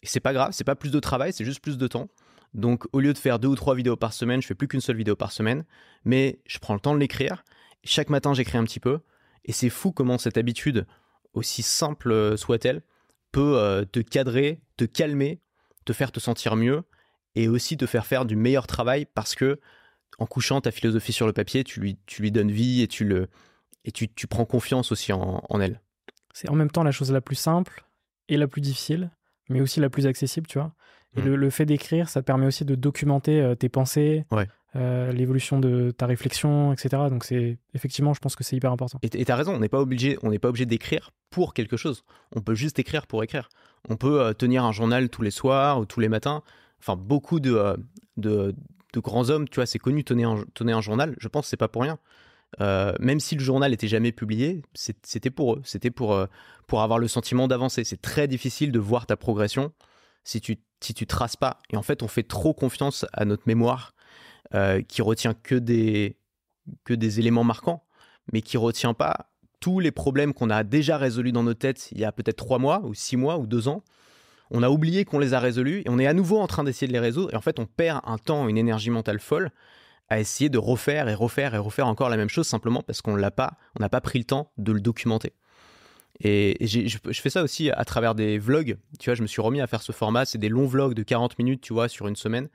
[0.01, 2.09] Et c'est pas grave, c'est pas plus de travail, c'est juste plus de temps.
[2.55, 4.81] Donc au lieu de faire deux ou trois vidéos par semaine, je fais plus qu'une
[4.81, 5.65] seule vidéo par semaine,
[6.03, 7.43] mais je prends le temps de l'écrire.
[7.83, 8.99] Chaque matin, j'écris un petit peu.
[9.45, 10.87] Et c'est fou comment cette habitude,
[11.33, 12.81] aussi simple euh, soit-elle,
[13.31, 15.41] peut te cadrer, te calmer,
[15.83, 16.83] te faire te sentir mieux
[17.35, 19.59] et aussi te faire faire du meilleur travail parce que
[20.19, 23.03] en couchant ta philosophie sur le papier, tu lui, tu lui donnes vie et tu
[23.05, 23.27] le
[23.85, 25.81] et tu, tu prends confiance aussi en, en elle.
[26.33, 27.83] C'est en même temps la chose la plus simple
[28.29, 29.11] et la plus difficile,
[29.49, 30.73] mais aussi la plus accessible, tu vois.
[31.17, 31.25] Et Mm.
[31.25, 34.47] le, le fait d'écrire, ça te permet aussi de documenter euh, tes pensées, Ouais.
[34.75, 37.03] euh, l'évolution de ta réflexion, etc.
[37.09, 38.99] Donc c'est effectivement, je pense que c'est hyper important.
[39.03, 42.03] Et t'as raison, on n'est pas obligé, on n'est pas obligé d'écrire pour quelque chose.
[42.35, 43.49] On peut juste écrire pour écrire.
[43.89, 46.41] On peut euh, tenir un journal tous les soirs ou tous les matins.
[46.79, 47.77] Enfin, beaucoup de, euh,
[48.17, 48.55] de,
[48.93, 51.15] de grands hommes, tu vois, c'est connu, tenir un, un journal.
[51.19, 51.99] Je pense que c'est pas pour rien.
[52.61, 55.61] Euh, même si le journal était jamais publié, c'était pour eux.
[55.65, 56.27] C'était pour,
[56.67, 57.83] pour avoir le sentiment d'avancer.
[57.83, 59.73] C'est très difficile de voir ta progression
[60.23, 61.59] si tu, si tu traces pas.
[61.71, 63.95] Et en fait, on fait trop confiance à notre mémoire
[64.87, 66.15] qui retient que des,
[66.83, 67.83] que des éléments marquants,
[68.31, 69.32] mais qui retient pas
[69.63, 72.59] tous les problèmes qu'on a déjà résolus dans nos têtes il y a peut-être trois
[72.59, 73.81] mois ou six mois ou deux ans.
[74.51, 76.85] On a oublié qu'on les a résolus et on est à nouveau en train d'essayer
[76.85, 77.33] de les résoudre.
[77.33, 79.51] Et en fait, on perd un temps, une énergie mentale folle
[80.09, 83.15] à essayer de refaire et refaire et refaire encore la même chose simplement parce qu'on
[83.15, 85.31] l'a pas, on n'a pas pris le temps de le documenter.
[86.19, 88.75] Et, je, je fais ça aussi à travers des vlogs.
[88.99, 90.25] Tu vois, je me suis remis à faire ce format.
[90.25, 92.49] C'est des longs vlogs de 40 minutes, tu vois, sur une semaine.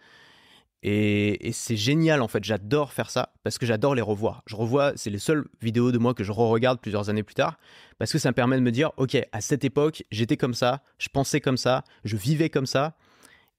[0.83, 4.43] Et, c'est génial en fait, j'adore faire ça parce que j'adore les revoir.
[4.47, 7.59] Je revois, c'est les seules vidéos de moi que je re-regarde plusieurs années plus tard
[7.99, 10.83] parce que ça me permet de me dire, ok, à cette époque, j'étais comme ça,
[10.99, 12.97] je pensais comme ça, je vivais comme ça.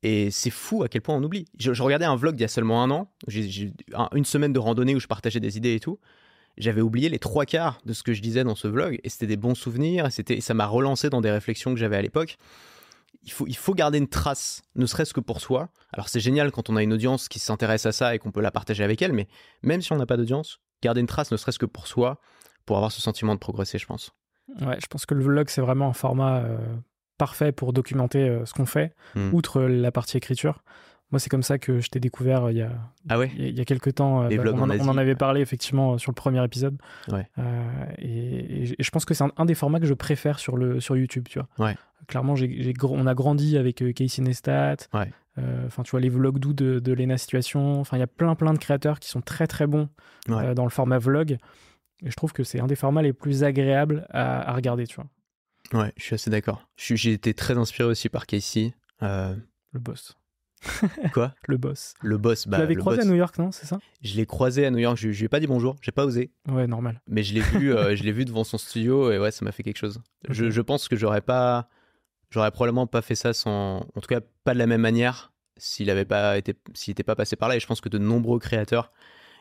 [0.02, 1.46] Et c'est fou à quel point on oublie.
[1.60, 5.00] Je, regardais un vlog d'il y a seulement un an, une semaine de randonnée où
[5.02, 6.00] je partageais des idées et tout.
[6.58, 9.28] J'avais oublié les trois quarts de ce que je disais dans ce vlog et c'était
[9.28, 12.38] des bons souvenirs et ça m'a relancé dans des réflexions que j'avais à l'époque
[13.24, 15.70] il faut, il faut garder une trace, ne serait-ce que pour soi.
[15.92, 18.42] Alors c'est génial quand on a une audience qui s'intéresse à ça et qu'on peut
[18.42, 19.28] la partager avec elle, mais
[19.62, 22.20] même si on n'a pas d'audience, garder une trace, ne serait-ce que pour soi,
[22.66, 24.12] pour avoir ce sentiment de progresser, je pense.
[24.62, 26.58] Ouais, je pense que le vlog, c'est vraiment un format euh,
[27.18, 29.34] parfait pour documenter euh, ce qu'on fait, Mm.
[29.34, 30.64] outre la partie écriture.
[31.12, 32.72] Moi, c'est comme ça que je t'ai découvert euh, il y a,
[33.10, 33.32] Ah ouais?
[33.36, 34.24] il y a- il y a quelques temps.
[34.24, 36.16] euh, Les bah, vlogs on, en, Asie, on en avait parlé effectivement euh, sur le
[36.16, 36.78] premier épisode.
[37.12, 37.28] Ouais.
[37.40, 40.80] Euh, et, je pense que c'est un, un des formats que je préfère sur, le,
[40.80, 41.48] sur YouTube, tu vois.
[41.68, 41.76] Ouais.
[42.08, 42.36] Clairement,
[42.84, 44.76] on a grandi avec Casey Neistat.
[44.94, 47.80] Euh, Enfin, tu vois, les vlogs doux de, de Lena Situation.
[47.80, 49.88] Enfin, il y a plein, plein de créateurs qui sont très, très bons
[50.30, 51.38] euh, dans le format vlog.
[52.04, 54.96] Et je trouve que c'est un des formats les plus agréables à, à regarder, tu
[54.98, 55.08] vois.
[55.82, 56.68] Ouais, je suis assez d'accord.
[56.78, 58.74] J'ai été très inspiré aussi par Casey.
[59.02, 60.18] Le boss.
[61.14, 61.34] quoi?
[61.48, 61.94] Le boss.
[62.02, 62.48] Le boss.
[62.48, 63.08] Bah, tu l'avais croisé boss.
[63.08, 63.80] à New York, non C'est ça?
[64.02, 64.98] Je l'ai croisé à New York.
[64.98, 65.76] Je, je lui ai pas dit bonjour.
[65.82, 66.32] J'ai pas osé.
[66.50, 67.02] Ouais, normal.
[67.08, 69.52] Mais je l'ai vu, euh, je l'ai vu devant son studio et ouais, ça m'a
[69.52, 70.02] fait quelque chose.
[70.30, 71.70] Je pense que j'aurais pas,
[72.30, 75.90] j'aurais probablement pas fait ça sans, en tout cas pas de la même manière s'il
[75.90, 77.56] avait pas été, s'il était pas passé par là.
[77.56, 78.92] Et je pense que de nombreux créateurs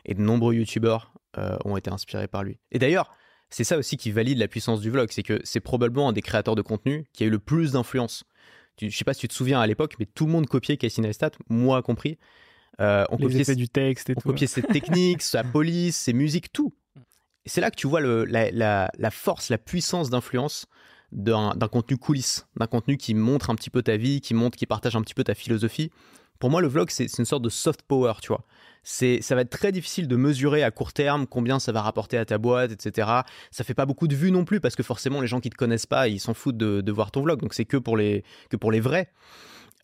[0.05, 2.59] et de nombreux youtubeurs euh, ont été inspirés par lui.
[2.71, 3.11] Et d'ailleurs,
[3.49, 6.21] c'est ça aussi qui valide la puissance du vlog, c'est que c'est probablement un des
[6.21, 8.25] créateurs de contenu qui a eu le plus d'influence.
[8.79, 10.77] Tu- Je sais pas si tu te souviens à l'époque, mais tout le monde copiait
[10.77, 12.17] Casey Neistat, moi compris.
[12.79, 14.29] Euh, on Les copiait effets du texte et on tout.
[14.29, 16.73] copiait ses techniques, sa police, ses musiques, tout.
[17.45, 20.65] C'est là que tu vois le, la, la- la force, la puissance d'influence
[21.11, 24.65] d'un contenu coulisse, d'un contenu qui montre un petit peu ta vie, qui montre, qui
[24.67, 25.89] partage un petit peu ta philosophie.
[26.37, 28.45] Pour moi, le vlog, c'est c'est une sorte de soft power, tu vois.
[28.91, 32.17] C'est ça va être très difficile de mesurer à court terme combien ça va rapporter
[32.17, 33.07] à ta boîte, etc.
[33.51, 35.55] Ça fait pas beaucoup de vues non plus parce que forcément les gens qui te
[35.55, 37.39] connaissent pas, ils s'en foutent de, voir ton vlog.
[37.39, 39.11] Donc c'est que pour les que pour les vrais.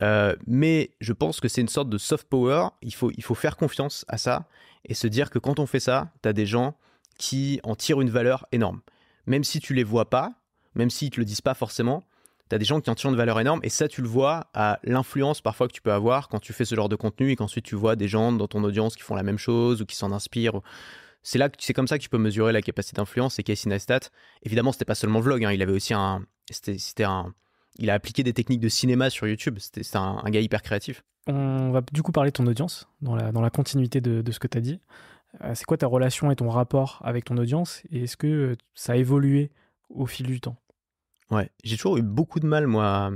[0.02, 2.70] Euh, mais je pense que c'est une sorte de soft power.
[2.82, 4.48] Il faut il faut faire confiance à ça
[4.86, 6.76] et se dire que quand on fait ça, t'as des gens
[7.20, 8.82] qui en tirent une valeur énorme.
[9.28, 10.34] Même si tu les vois pas,
[10.74, 12.08] même s'ils te le disent pas forcément,
[12.50, 14.48] tu as des gens qui en tirent une valeur énorme et ça tu le vois
[14.54, 17.36] à l'influence parfois que tu peux avoir quand tu fais ce genre de contenu et
[17.36, 19.96] qu'ensuite tu vois des gens dans ton audience qui font la même chose ou qui
[19.96, 20.62] s'en inspirent.
[21.24, 23.40] C'est là c'est comme ça que tu peux mesurer la capacité d'influence.
[23.40, 24.12] Et Casey Neistat,
[24.44, 27.34] évidemment, c'était pas seulement vlog, hein, il avait aussi un, c'était un,
[27.78, 29.58] il a appliqué des techniques de cinéma sur YouTube.
[29.60, 31.04] C'était un, un, gars hyper créatif.
[31.28, 34.40] On va du coup parler de ton audience dans la, dans la continuité de, ce
[34.40, 34.80] que tu as dit.
[35.44, 37.82] Euh, c'est quoi ta relation et ton rapport avec ton audience?
[37.92, 39.52] Et est-ce que ça a évolué
[39.90, 40.58] au fil du temps?
[41.32, 43.12] Ouais, j'ai toujours eu beaucoup de mal, moi,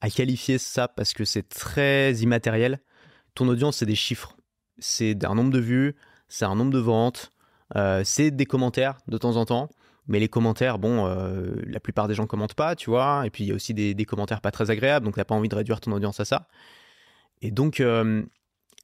[0.00, 2.80] à qualifier ça parce que c'est très immatériel.
[3.34, 4.36] Ton audience, c'est des chiffres.
[4.78, 5.94] C'est un nombre de vues,
[6.28, 7.30] c'est un nombre de ventes,
[7.76, 9.70] euh, c'est des commentaires de temps en temps.
[10.08, 13.24] Mais les commentaires, bon, euh, la plupart des gens commentent pas, tu vois.
[13.24, 15.48] Et puis il y a aussi des, commentaires pas très agréables, donc t'as pas envie
[15.48, 16.48] de réduire ton audience à ça.
[17.40, 18.24] Et donc, euh,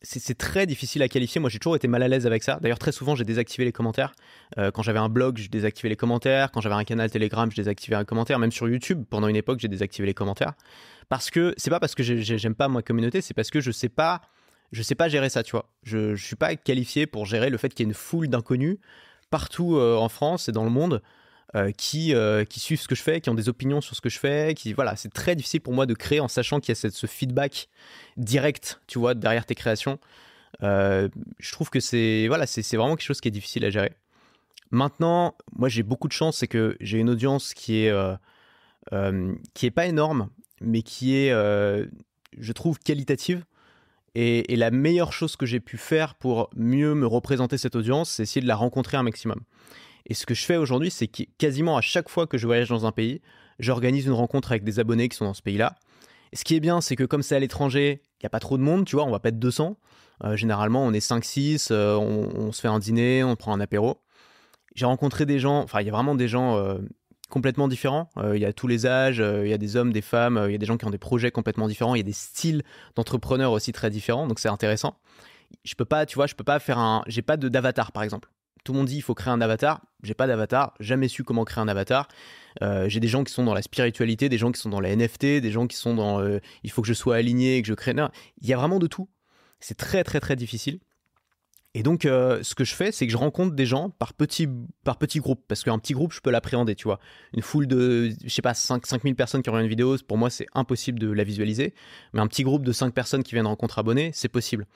[0.02, 1.40] c'est très difficile à qualifier.
[1.40, 2.58] Moi, j'ai toujours été mal à l'aise avec ça.
[2.61, 4.14] D'ailleurs, très souvent, j'ai désactivé les commentaires.
[4.56, 6.52] Euh, quand j'avais un blog, je désactivais les commentaires.
[6.52, 8.38] Quand j'avais un canal Telegram, je désactivais un commentaire.
[8.38, 10.54] Même sur YouTube, pendant une époque, j'ai désactivé les commentaires.
[11.08, 13.88] Parce que c'est pas parce que j'aime pas ma communauté, c'est parce que je sais
[13.88, 14.20] pas,
[14.72, 15.70] je sais pas gérer ça, tu vois.
[15.82, 18.78] Je, je suis pas qualifié pour gérer le fait qu'il y ait une foule d'inconnus
[19.30, 21.02] partout euh, en France et dans le monde
[21.56, 24.02] euh, qui euh, qui suivent ce que je fais, qui ont des opinions sur ce
[24.02, 26.70] que je fais, qui voilà, c'est très difficile pour moi de créer en sachant qu'il
[26.70, 27.68] y a cette, ce feedback
[28.18, 29.98] direct, tu vois, derrière tes créations.
[30.62, 31.08] Euh,
[31.38, 33.92] je trouve que c'est voilà, vraiment quelque chose qui est difficile à gérer.
[34.70, 37.94] Maintenant, moi j'ai beaucoup de chance, c'est que j'ai une audience qui est
[39.54, 40.28] qui est pas énorme,
[40.61, 43.44] mais qui est, je trouve, qualitative.
[44.14, 48.24] Et, la meilleure chose que j'ai pu faire pour mieux me représenter cette audience, c'est
[48.24, 49.40] essayer de la rencontrer un maximum.
[50.08, 52.68] Et ce que je fais aujourd'hui, c'est que quasiment à chaque fois que je voyage
[52.68, 53.20] dans un pays,
[53.58, 55.76] j'organise une rencontre avec des abonnés qui sont dans ce pays-là.
[56.32, 58.58] Ce qui est bien, c'est que comme c'est à l'étranger, il n'y a pas trop
[58.58, 59.78] de monde, tu vois, on va pas être 200.
[60.24, 64.00] Euh, généralement, on est 5-6, euh, on, se fait un dîner, on prend un apéro.
[64.74, 66.78] J'ai rencontré des gens, enfin, il y a vraiment des gens euh,
[67.30, 68.10] complètement différents.
[68.34, 70.54] Il y a tous les âges, il y a des hommes, des femmes, il y
[70.54, 72.62] a des gens qui ont des projets complètement différents, il y a des styles
[72.94, 74.96] d'entrepreneurs aussi très différents, donc c'est intéressant.
[75.64, 78.28] Je peux pas, tu vois, je peux pas faire un, j'ai pas d'avatar par exemple
[78.68, 79.81] tout le monde dit il faut créer un avatar.
[80.02, 82.07] J'ai pas d'avatar, jamais su comment créer un avatar.
[82.61, 84.94] Euh, j'ai des gens qui sont dans la spiritualité, des gens qui sont dans la
[84.94, 87.72] NFT, des gens qui sont dans euh, il faut que je sois aligné, que je
[87.72, 87.94] crée.
[88.42, 89.09] il y a vraiment de tout.
[89.59, 90.81] C'est très très très difficile.
[91.78, 94.48] Et donc, euh, ce que je fais, c'est que je rencontre des gens par petits
[94.82, 96.98] par petits groupes, parce qu'un petit groupe, je peux l'appréhender, tu vois.
[97.34, 100.28] Une foule de, je sais pas, 5 5000 personnes qui regardent une vidéo, pour moi,
[100.28, 101.74] c'est impossible de la visualiser.
[102.14, 104.66] Mais un petit groupe de 5 personnes qui viennent rencontrer abonnés, c'est possible.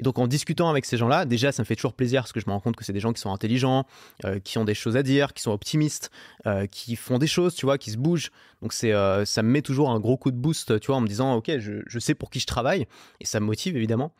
[0.00, 2.40] Et donc, en discutant avec ces gens-là, déjà, ça me fait toujours plaisir, parce que
[2.40, 3.86] je me rends compte que c'est des gens qui sont intelligents,
[4.24, 6.10] euh, qui ont des choses à dire, qui sont optimistes,
[6.48, 8.32] euh, qui font des choses, tu vois, qui se bougent.
[8.62, 8.92] Donc, c'est,
[9.26, 11.52] ça me met toujours un gros coup de boost, tu vois, en me disant, ok,
[11.60, 12.88] je, je sais pour qui je travaille,
[13.20, 14.12] et ça me motive, évidemment.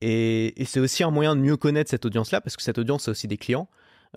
[0.00, 3.10] Et, c'est aussi un moyen de mieux connaître cette audience-là, parce que cette audience, c'est
[3.10, 3.68] aussi des clients.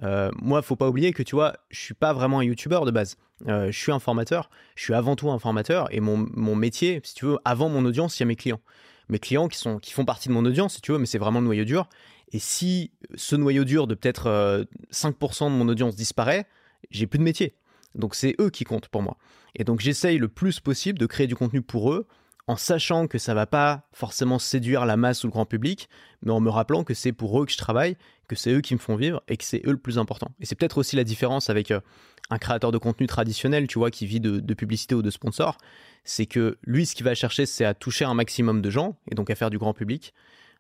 [0.04, 2.92] Euh, moi, faut pas oublier que tu vois, je suis pas vraiment un youtubeur de
[2.92, 3.18] base.
[3.48, 4.50] Euh, je suis un formateur.
[4.76, 5.88] Je suis avant tout un formateur.
[5.94, 8.62] Et mon, mon métier, si tu veux, avant mon audience, il y a mes clients.
[9.10, 11.18] Mes clients qui sont qui font partie de mon audience, si tu veux, mais c'est
[11.18, 11.90] vraiment le noyau dur.
[12.32, 16.46] Et si ce noyau dur de peut-être 5% euh, de mon audience disparaît,
[16.92, 17.56] j'ai plus de métier.
[17.96, 19.18] Donc c'est eux qui comptent pour moi.
[19.56, 22.08] Et donc j'essaye le plus possible de créer du contenu pour eux
[22.50, 25.88] en sachant que ça va pas forcément séduire la masse ou le grand public,
[26.24, 27.96] mais en me rappelant que c'est pour eux que je travaille,
[28.28, 30.32] que c'est eux qui me font vivre et que c'est eux le plus important.
[30.40, 31.80] Et c'est peut-être aussi la différence avec euh,
[32.32, 35.60] un créateur de contenu traditionnel, tu vois, qui vit de, publicité ou de sponsor,
[36.04, 39.14] c'est que lui, ce qu'il va chercher, c'est à toucher un maximum de gens et
[39.14, 40.16] donc à faire du grand public.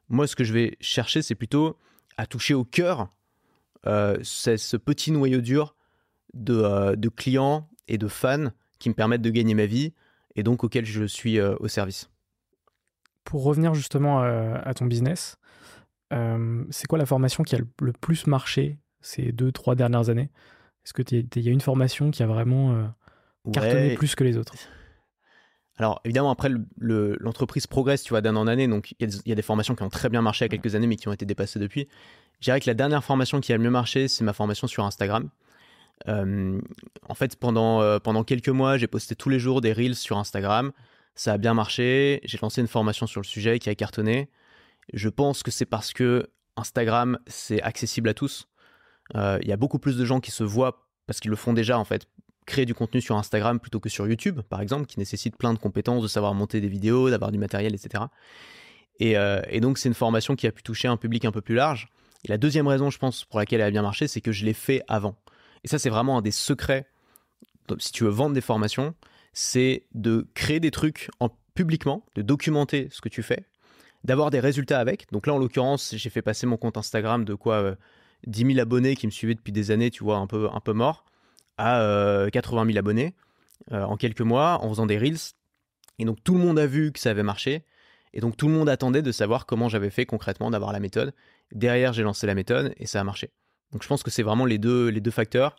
[0.09, 1.75] Moi, ce que je vais chercher, c'est plutôt
[2.17, 3.09] à toucher au cœur
[3.87, 5.75] euh, ce petit noyau dur
[6.49, 9.91] euh, de clients et de fans qui me permettent de gagner ma vie
[10.39, 12.09] et donc auquel je suis euh, au service.
[13.25, 15.37] Pour revenir justement euh, à ton business,
[16.13, 20.29] euh, c'est quoi la formation qui a le plus marché ces deux, trois dernières années?
[20.85, 22.89] Est-ce qu'il y a une formation qui a vraiment
[23.53, 24.55] cartonné plus que les autres?
[25.77, 26.49] Alors évidemment après
[26.79, 29.89] l'entreprise progresse tu vois d'année en année donc il y, a des formations qui ont
[29.89, 31.87] très bien marché il y a quelques années mais qui ont été dépassées depuis.
[32.39, 34.83] Je dirais que la dernière formation qui a le mieux marché c'est ma formation sur
[34.83, 35.29] Instagram
[36.07, 36.59] euh,
[37.07, 40.17] en fait, pendant, euh, pendant quelques mois, j'ai posté tous les jours des reels sur
[40.17, 40.71] Instagram.
[41.15, 42.21] Ça a bien marché.
[42.23, 44.29] J'ai lancé une formation sur le sujet qui a cartonné.
[44.93, 48.47] Je pense que c'est parce que Instagram, c'est accessible à tous.
[49.15, 51.53] Euh, il y a beaucoup plus de gens qui se voient parce qu'ils le font
[51.53, 52.07] déjà, en fait,
[52.45, 55.59] créer du contenu sur Instagram plutôt que sur YouTube, par exemple, qui nécessite plein de
[55.59, 58.05] compétences, de savoir monter des vidéos, d'avoir du matériel, etc.
[58.99, 59.15] Et,
[59.49, 61.87] et donc, c'est une formation qui a pu toucher un public un peu plus large.
[62.25, 64.45] Et la deuxième raison, je pense, pour laquelle elle a bien marché, c'est que je
[64.45, 65.15] l'ai fait avant.
[65.63, 66.87] Et ça, c'est vraiment un des secrets,
[67.77, 68.95] si tu veux vendre des formations,
[69.33, 73.45] c'est de créer des trucs en publiquement, de documenter ce que tu fais,
[74.03, 75.11] d'avoir des résultats avec.
[75.11, 77.75] Donc là, en l'occurrence, j'ai fait passer mon compte Instagram de quoi euh,
[78.27, 80.73] 10 000 abonnés qui me suivaient depuis des années, tu vois, un peu, un peu
[80.73, 81.05] mort,
[81.57, 83.13] à 80 euh, 000 abonnés
[83.71, 85.33] euh, en quelques mois en faisant des reels.
[85.99, 87.65] Et donc tout le monde a vu que ça avait marché.
[88.13, 91.13] Et donc tout le monde attendait de savoir comment j'avais fait concrètement d'avoir la méthode.
[91.51, 93.31] Derrière, j'ai lancé la méthode et ça a marché.
[93.71, 95.55] Donc je pense que c'est vraiment les deux, les deux facteurs.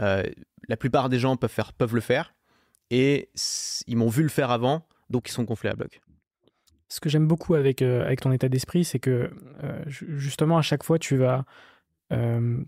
[0.00, 0.22] Euh,
[0.68, 2.34] la plupart des gens peuvent, faire, peuvent le faire
[2.90, 3.30] et
[3.86, 6.00] ils m'ont vu le faire avant, donc ils sont gonflés à bloc.
[6.88, 9.30] Ce que j'aime beaucoup avec, euh, avec ton état d'esprit, c'est que
[9.62, 11.44] euh, justement à chaque fois tu vas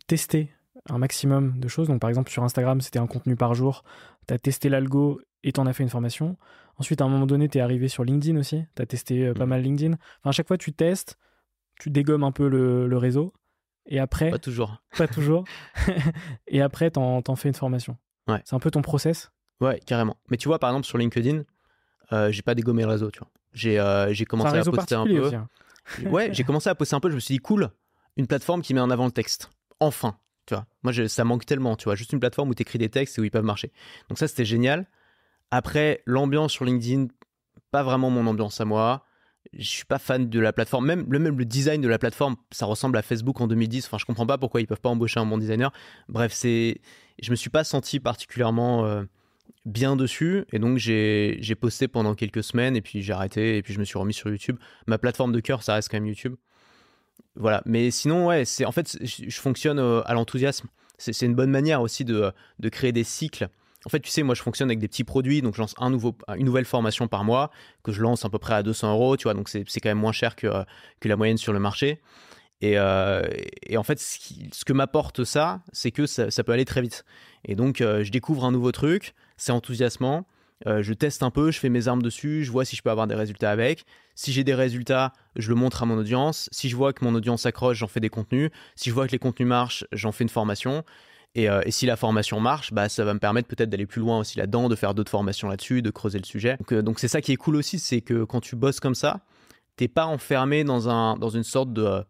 [0.07, 0.53] tester
[0.89, 1.89] un maximum de choses.
[1.89, 3.83] Donc par exemple sur Instagram c'était un contenu par jour,
[4.29, 6.37] tu as testé l'algo et t'en as fait une formation.
[6.77, 9.47] Ensuite à un moment donné tu es arrivé sur LinkedIn aussi, tu as testé pas
[9.47, 9.49] mmh.
[9.49, 9.95] mal LinkedIn.
[10.21, 11.19] Enfin à chaque fois tu testes,
[11.81, 13.33] tu dégommes un peu le, le réseau
[13.87, 14.31] et après.
[14.31, 14.83] Pas toujours.
[14.97, 15.45] Pas toujours.
[16.47, 17.97] et après, t'en, t'en fais une formation.
[18.29, 18.41] Ouais.
[18.45, 19.31] C'est un peu ton process?
[19.61, 20.17] Ouais, carrément.
[20.31, 21.43] Mais tu vois, par exemple, sur LinkedIn,
[22.13, 23.29] euh, j'ai pas dégommé le réseau, tu vois.
[23.53, 25.35] J'ai, euh, j'ai commencé à poster un peu.
[25.35, 25.49] Hein.
[26.07, 27.11] ouais, j'ai commencé à poster un peu.
[27.11, 27.71] Je me suis dit, cool,
[28.17, 29.51] une plateforme qui met en avant le texte.
[29.81, 30.17] Enfin,
[30.47, 30.67] tu vois.
[30.83, 31.95] Moi, ça manque tellement, tu vois.
[31.95, 33.73] Juste une plateforme où t'écris des textes et où ils peuvent marcher.
[34.09, 34.87] Donc ça, c'était génial.
[35.51, 37.09] Après, l'ambiance sur LinkedIn,
[37.71, 39.05] pas vraiment mon ambiance à moi
[39.53, 40.87] je suis pas fan de la plateforme.
[40.87, 43.87] Même le, même le design de la plateforme, ça ressemble à Facebook en 2010.
[43.87, 45.73] Enfin, je comprends pas pourquoi ils peuvent pas embaucher un bon designer.
[46.09, 46.81] Bref, c'est,
[47.21, 49.03] je me suis pas senti particulièrement euh,
[49.67, 50.45] bien dessus.
[50.53, 53.79] Et donc, j'ai, j'ai posté pendant quelques semaines et puis j'ai arrêté et puis je
[53.79, 54.57] me suis remis sur YouTube.
[54.87, 56.37] Ma plateforme de cœur, ça reste quand même YouTube.
[57.37, 57.63] Voilà.
[57.67, 60.69] Mais sinon, ouais, c'est, en fait, je, fonctionne euh, à l'enthousiasme.
[60.99, 63.49] C'est, c'est une bonne manière aussi de, de créer des cycles
[63.85, 66.45] en fait, tu sais, moi, je fonctionne avec des petits produits, donc je lance une
[66.45, 67.51] nouvelle formation par mois
[67.83, 69.99] que je lance à peu près à 200 euros, tu vois, donc c'est quand même
[69.99, 70.49] moins cher que,
[71.05, 72.01] la moyenne sur le marché.
[72.61, 73.23] Et, euh,
[73.77, 77.05] en fait, ce, que m'apporte ça, c'est que ça, peut aller très vite.
[77.45, 80.27] Et donc, euh, je découvre un nouveau truc, c'est enthousiasmant.
[80.69, 82.91] Euh, je teste un peu, je fais mes armes dessus, je vois si je peux
[82.91, 83.85] avoir des résultats avec.
[84.15, 86.49] Si j'ai des résultats, je le montre à mon audience.
[86.53, 88.51] Si je vois que mon audience accroche, j'en fais des contenus.
[88.77, 90.85] Si je vois que les contenus marchent, j'en fais une formation.
[91.39, 94.19] Euh, et, si la formation marche, bah, ça va me permettre peut-être d'aller plus loin
[94.19, 96.57] aussi là-dedans, de faire d'autres formations là-dessus, de creuser le sujet.
[96.59, 99.21] Donc, donc c'est ça qui est cool aussi, c'est que quand tu bosses comme ça,
[99.77, 102.05] t'es pas enfermé dans, un, dans une sorte de,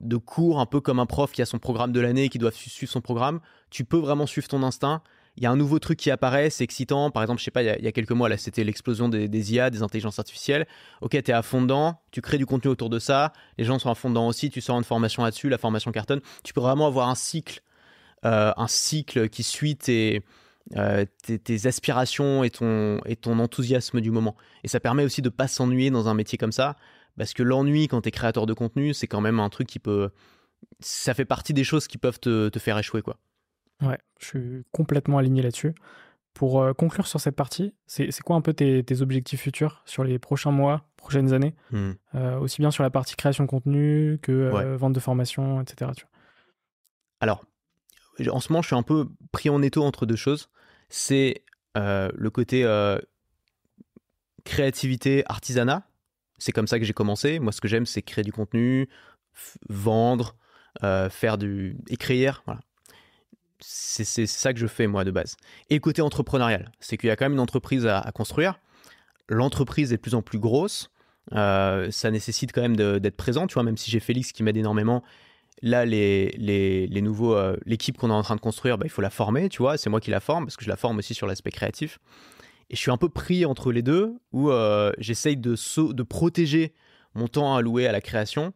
[0.00, 2.38] de cours, un peu comme un prof qui a son programme de l'année et qui
[2.38, 3.40] doit suivre son programme.
[3.70, 5.02] Tu peux vraiment suivre ton instinct.
[5.36, 7.10] Il y a un nouveau truc qui apparaît, c'est excitant.
[7.10, 9.68] Par exemple, je sais pas, il y a, quelques mois, là, c'était l'explosion des, IA,
[9.68, 10.66] des intelligences artificielles.
[11.02, 13.90] Ok, t'es à fond dedans, tu crées du contenu autour de ça, les gens sont
[13.90, 16.20] à fond dedans aussi, tu sors une formation là-dessus, la formation cartonne.
[16.42, 17.65] Tu peux vraiment avoir un cycle euh,
[18.26, 19.78] un cycle qui suit
[20.74, 24.34] euh, tes, tes, aspirations et ton, et ton enthousiasme du moment.
[24.64, 26.76] Et ça permet aussi de pas s'ennuyer dans un métier comme ça,
[27.16, 29.78] parce que l'ennui quand tu es créateur de contenu, c'est quand même un truc qui
[29.78, 30.10] peut...
[30.80, 33.16] Ça fait partie des choses qui peuvent te, te faire échouer, quoi.
[33.80, 35.72] Ouais, je suis complètement aligné là-dessus.
[36.34, 40.02] Pour euh, conclure sur cette partie, c'est quoi un peu tes, tes, objectifs futurs sur
[40.02, 41.54] les prochains mois, prochaines années?
[41.70, 41.92] Hmm.
[42.40, 45.92] Aussi bien sur la partie création de contenu que vente de formation, etc.
[45.96, 46.10] Tu vois?
[47.20, 47.44] Alors,
[48.30, 50.48] en ce moment, je suis un peu pris en étau entre deux choses.
[50.88, 51.42] C'est
[51.76, 52.98] euh, le côté euh,
[54.44, 55.86] créativité, artisanat.
[56.38, 57.38] C'est comme ça que j'ai commencé.
[57.38, 58.88] Moi, ce que j'aime, c'est créer du contenu,
[59.68, 60.36] vendre,
[60.82, 62.42] euh, faire du écrire.
[62.46, 62.60] Voilà.
[63.60, 65.36] C'est ça que je fais moi de base.
[65.70, 68.60] Et le côté entrepreneurial, c'est qu'il y a quand même une entreprise à, à construire.
[69.28, 70.90] L'entreprise est de plus en plus grosse.
[71.30, 73.46] ça nécessite quand même d'être présent.
[73.46, 75.02] Tu vois, même si j'ai Félix qui m'aide énormément
[75.62, 79.02] là les, les, nouveaux euh, l'équipe qu'on est en train de construire bah, il faut
[79.02, 81.14] la former tu vois c'est moi qui la forme parce que je la forme aussi
[81.14, 81.98] sur l'aspect créatif.
[82.68, 85.54] Et je suis un peu pris entre les deux où euh, j'essaye de
[85.92, 86.74] de protéger
[87.14, 88.52] mon temps alloué à la création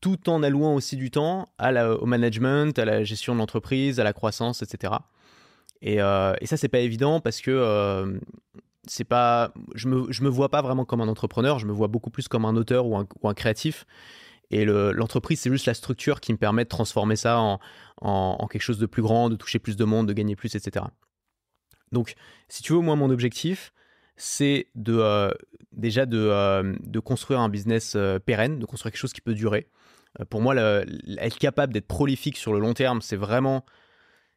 [0.00, 4.12] tout en allouant aussi du temps au management à la gestion de l'entreprise à la
[4.12, 4.94] croissance etc
[5.80, 8.18] et, euh, et ça c'est pas évident parce que euh,
[8.86, 11.88] c'est pas je me je me vois pas vraiment comme un entrepreneur je me vois
[11.88, 13.86] beaucoup plus comme un auteur ou un créatif
[14.54, 17.40] et l'entreprise, c'est juste la structure qui me permet de transformer ça
[18.00, 20.86] en, quelque chose de plus grand, de toucher plus de monde, de gagner plus, etc.
[21.90, 22.14] Donc,
[22.48, 23.72] si tu veux, moi, mon objectif,
[24.16, 25.32] c'est de euh,
[25.72, 29.66] déjà euh, de, construire un business euh, pérenne, de construire quelque chose qui peut durer.
[30.30, 33.64] pour moi, être capable d'être prolifique sur le long terme, c'est vraiment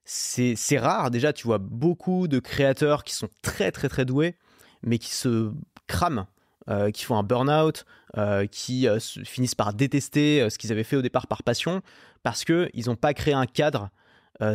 [0.03, 1.11] c'est rare.
[1.11, 4.35] Déjà, tu vois beaucoup de créateurs qui sont très très très doués,
[4.81, 5.51] mais qui se
[5.85, 6.25] crament
[6.69, 7.85] euh, qui font un burn-out,
[8.17, 11.81] euh, qui euh, finissent par détester ce qu'ils avaient fait au départ par passion,
[12.23, 13.89] parce que ils n'ont pas créé un cadre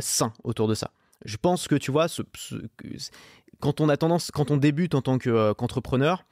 [0.01, 0.93] sain autour de ça.
[1.25, 2.23] Je pense que tu vois, ce,
[3.59, 6.25] quand on a tendance, quand on débute en tant qu'entrepreneur,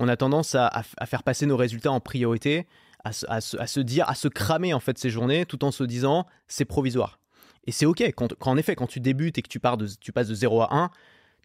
[0.00, 2.66] on a tendance à, faire passer nos résultats en priorité,
[3.04, 6.64] à, se dire, à se cramer en fait ces journées, tout en se disant c'est
[6.64, 7.20] provisoire.
[7.66, 8.12] Et c'est ok.
[8.16, 10.62] Quand, en effet, quand tu débutes et que tu pars de, tu passes de 0
[10.62, 10.90] à 1,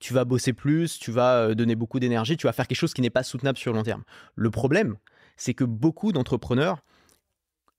[0.04, 2.94] tu vas bosser plus, tu vas euh, donner beaucoup d'énergie, tu vas faire quelque chose
[2.94, 4.04] qui n'est pas soutenable sur le long terme.
[4.36, 4.98] Le problème,
[5.38, 6.80] c'est que beaucoup d'entrepreneurs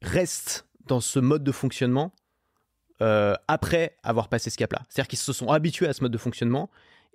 [0.00, 2.14] restent dans ce mode de fonctionnement
[3.02, 4.80] euh, après avoir passé ce cap-là.
[4.88, 6.70] C'est-à-dire qu'ils se sont habitués à ce mode de fonctionnement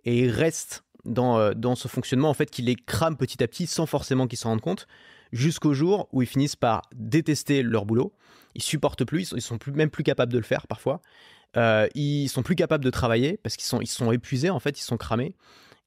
[0.06, 3.48] et ils restent dans, euh, dans ce fonctionnement en fait qui les crame petit à
[3.48, 4.88] petit sans forcément qu'ils s'en rendent compte
[5.32, 8.14] jusqu'au jour où ils finissent par détester leur boulot.
[8.54, 11.02] Ils supportent plus, ils sont, même plus capables de le faire parfois.
[11.58, 14.80] Euh, ils sont plus capables de travailler parce qu'ils sont, ils sont épuisés en fait,
[14.80, 15.36] ils sont cramés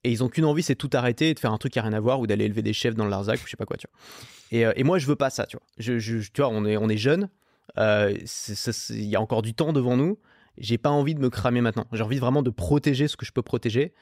[0.04, 1.92] et ils ont qu'une envie, c'est tout arrêter et de faire un truc qui rien
[1.92, 3.76] à voir ou d'aller élever des chefs dans le Larzac ou je sais pas quoi,
[4.52, 5.98] euh, et, moi, je veux pas ça, tu vois.
[5.98, 7.28] Tu vois, on est, on est jeune,
[7.78, 8.14] euh,
[8.90, 10.18] il y a encore du temps devant nous.
[10.58, 11.86] J'ai pas envie de me cramer maintenant.
[11.92, 13.94] J'ai envie vraiment de protéger ce que je peux protéger.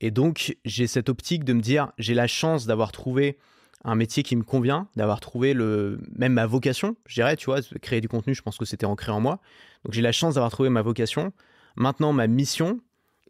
[0.00, 3.38] Et donc, j'ai cette optique de me dire, j'ai la chance d'avoir trouvé
[3.84, 7.60] un métier qui me convient, d'avoir trouvé le même ma vocation, je dirais, tu vois,
[7.80, 9.40] créer du contenu, je pense que c'était ancré en moi.
[9.84, 11.32] Donc j'ai la chance d'avoir trouvé ma vocation.
[11.76, 12.80] Maintenant, ma mission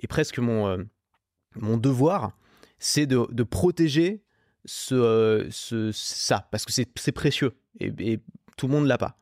[0.01, 0.79] et presque mon euh,
[1.55, 2.33] mon devoir,
[2.79, 4.23] c'est de, de, protéger
[4.65, 8.21] ce, euh, ce, ça parce que c'est précieux et,
[8.57, 9.17] tout le monde l'a pas.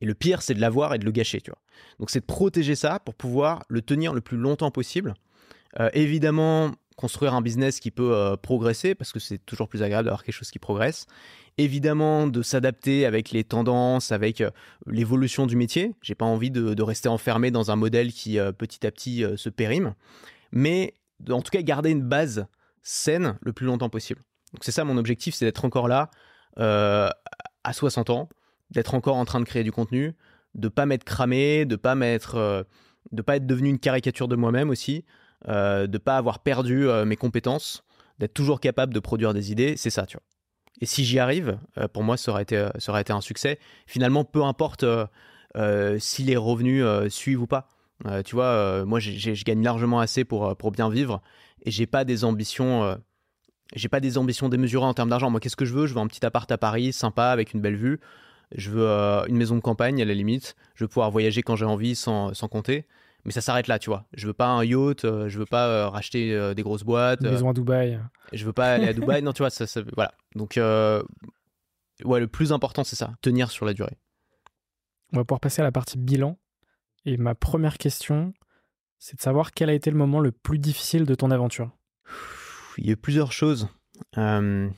[0.00, 1.60] Et le pire, c'est de l'avoir et de le gâcher, tu vois.
[2.00, 5.14] Donc c'est de protéger ça pour pouvoir le tenir le plus longtemps possible.
[5.78, 10.04] Euh, évidemment, construire un business qui peut euh, progresser, parce que c'est toujours plus agréable
[10.04, 11.06] d'avoir quelque chose qui progresse.
[11.56, 14.50] Évidemment, de s'adapter avec les tendances, avec euh,
[14.86, 15.94] l'évolution du métier.
[16.02, 19.48] J'ai pas envie de, rester enfermé dans un modèle qui euh, petit à petit se
[19.48, 19.94] périme,
[20.52, 20.92] mais
[21.30, 22.46] en tout cas garder une base
[22.82, 24.22] saine le plus longtemps possible.
[24.52, 26.10] Donc c'est ça mon objectif, c'est d'être encore là
[26.56, 28.28] à 60 ans,
[28.70, 30.14] d'être encore en train de créer du contenu,
[30.54, 32.66] de pas m'être cramé, de pas m'être,
[33.12, 35.04] de pas être devenu une caricature de moi-même aussi,
[35.48, 37.82] euh, de pas avoir perdu euh, mes compétences,
[38.18, 40.22] d'être toujours capable de produire des idées, c'est ça, tu vois.
[40.82, 43.58] Et si j'y arrive, euh, pour moi, ça aurait été, ça aurait été un succès.
[43.86, 44.84] Finalement, peu importe
[45.98, 47.68] si les revenus suivent ou pas.
[48.24, 51.20] tu vois, moi, je gagne largement assez pour pour bien vivre
[51.62, 52.96] et j'ai pas des ambitions.
[53.74, 55.28] j'ai pas des ambitions démesurées en termes d'argent.
[55.28, 55.86] Moi, qu'est-ce que je veux?
[55.86, 57.98] Je veux un petit appart à Paris, sympa, avec une belle vue.
[58.54, 58.86] Je veux
[59.28, 60.54] une maison de campagne à la limite.
[60.76, 62.86] Je veux pouvoir voyager quand j'ai envie sans, sans compter
[63.24, 64.06] mais ça s'arrête là, tu vois.
[64.12, 67.20] Je veux pas un yacht, euh, je veux pas euh, racheter euh, des grosses boîtes.
[67.22, 68.00] Une maison à Dubaï.
[68.32, 70.12] Je veux pas aller à Dubaï, non, tu vois, ça, ça voilà.
[70.34, 73.98] Donc, ouais, le plus important, c'est ça, tenir sur la durée.
[75.12, 76.38] On va pouvoir passer à la partie bilan.
[77.04, 78.32] Et ma première question,
[78.98, 81.70] c'est de savoir quel a été le moment le plus difficile de ton aventure.
[82.78, 83.68] Il y a eu plusieurs choses.
[84.16, 84.70] il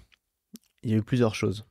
[0.84, 1.66] y a eu plusieurs choses.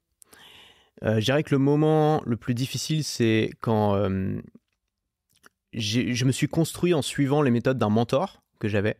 [1.01, 4.09] je dirais que le moment le plus difficile, c'est quand
[5.73, 8.97] je me suis construit en suivant les méthodes d'un mentor que j'avais,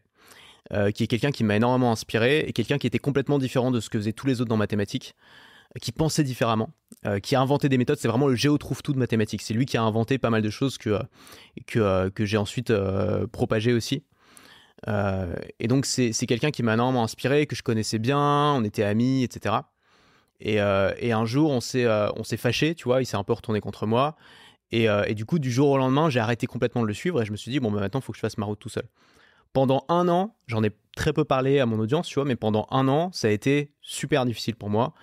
[0.74, 3.80] euh, qui est quelqu'un qui m'a énormément inspiré et quelqu'un qui était complètement différent de
[3.80, 5.16] ce que faisaient tous les autres dans mathématiques,
[5.76, 6.70] euh, qui pensait différemment,
[7.06, 7.98] euh, qui a inventé des méthodes.
[8.00, 9.42] C'est vraiment le géo trouve tout de mathématiques.
[9.42, 11.00] C'est lui qui a inventé pas mal de choses que
[11.68, 12.74] que, j'ai ensuite
[13.32, 14.04] propagé aussi.
[14.88, 19.24] et donc c'est quelqu'un qui m'a énormément inspiré, que je connaissais bien, on était amis,
[19.24, 19.56] etc.
[20.40, 23.34] Et, et un jour on s'est on s'est fâché, tu vois, il s'est un peu
[23.34, 24.16] retourné contre moi.
[24.74, 27.26] Euh, et, du coup, du jour au lendemain, j'ai arrêté complètement de le suivre et
[27.26, 28.70] je me suis dit, bon, bah, maintenant, il faut que je fasse ma route tout
[28.70, 28.86] seul.
[29.54, 32.68] Pendant un an, j'en ai très peu parlé à mon audience, tu vois, mais pendant
[32.72, 34.94] un an, ça a été super difficile pour moi.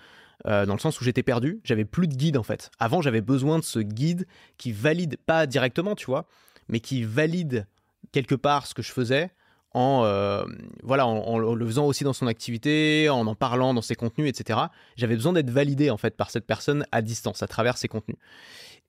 [0.47, 2.71] Euh, dans le sens où j'étais perdu, j'avais plus de guide en fait.
[2.79, 4.25] Avant, j'avais besoin de ce guide
[4.57, 6.27] qui valide, pas directement, tu vois,
[6.67, 7.67] mais qui valide
[8.11, 9.31] quelque part ce que je faisais
[9.73, 10.45] en euh,
[10.81, 14.59] voilà en, le faisant aussi dans son activité, en en parlant dans ses contenus, etc.
[14.95, 18.17] J'avais besoin d'être validé en fait par cette personne à distance, à travers ses contenus.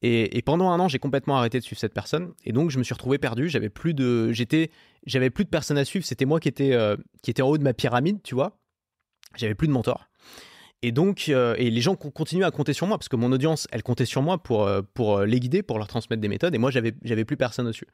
[0.02, 2.84] Et, pendant un an, j'ai complètement arrêté de suivre cette personne, et donc je me
[2.84, 3.50] suis retrouvé perdu.
[3.50, 4.70] J'avais plus de, j'étais,
[5.04, 6.06] j'avais plus de personnes à suivre.
[6.06, 8.58] C'était moi qui était, euh, qui était en haut de ma pyramide, tu vois.
[9.36, 10.06] J'avais plus de mentor.
[10.82, 13.68] Et donc, euh, et les gens continuaient à compter sur moi parce que mon audience,
[13.72, 16.54] elle comptait sur moi pour euh, pour les guider, pour leur transmettre des méthodes.
[16.54, 17.86] Et moi, j'avais j'avais plus personne dessus.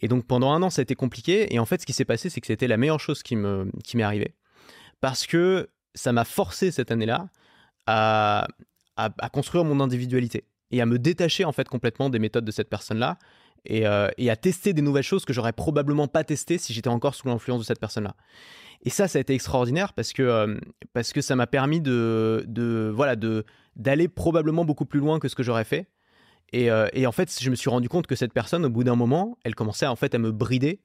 [0.00, 1.54] Et donc pendant un an, ça a été compliqué.
[1.54, 3.70] Et en fait, ce qui s'est passé, c'est que c'était la meilleure chose qui me
[3.84, 4.34] qui m'est arrivée
[5.02, 7.28] parce que ça m'a forcé cette année-là
[7.86, 8.48] à,
[8.96, 12.50] à, à construire mon individualité et à me détacher en fait complètement des méthodes de
[12.50, 13.18] cette personne-là
[13.64, 16.88] et, euh, et, à tester des nouvelles choses que j'aurais probablement pas testées si j'étais
[16.88, 18.14] encore sous l'influence de cette personne-là.
[18.82, 20.58] Et ça, ça a été extraordinaire parce que euh,
[20.92, 23.44] parce que ça m'a permis de, de voilà de
[23.74, 25.88] d'aller probablement beaucoup plus loin que ce que j'aurais fait.
[26.52, 28.84] Et, euh, et, en fait, je me suis rendu compte que cette personne, au bout
[28.84, 30.80] d'un moment, elle commençait en fait à me brider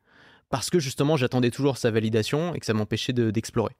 [0.49, 3.75] parce que justement, j'attendais toujours sa validation et que ça m'empêchait d'explorer.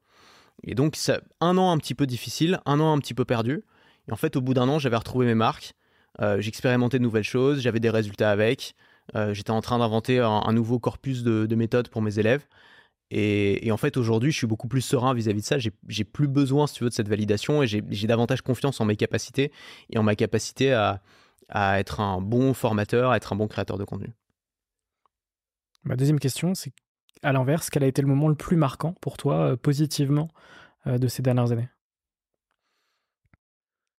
[0.63, 3.63] et donc, ça, un an un petit peu difficile, un an un petit peu perdu.
[4.07, 5.73] Et en fait, au bout d'un an, j'avais retrouvé mes marques.
[6.19, 8.75] Euh, j'expérimentais de nouvelles choses, j'avais des résultats avec.
[9.15, 12.45] Euh, j'étais en train d'inventer un, nouveau corpus de, méthodes pour mes élèves.
[13.13, 15.57] Et, en fait, aujourd'hui, je suis beaucoup plus serein vis-à-vis de ça.
[15.57, 18.95] J'ai plus besoin, si tu veux, de cette validation et j'ai davantage confiance en mes
[18.95, 19.51] capacités
[19.89, 21.01] et en ma capacité à,
[21.79, 24.13] être un bon formateur, à être un bon créateur de contenu.
[25.83, 26.71] Ma deuxième question, c'est
[27.23, 30.29] à l'inverse, quel a été le moment le plus marquant pour toi, euh, positivement,
[30.85, 31.69] de ces dernières années?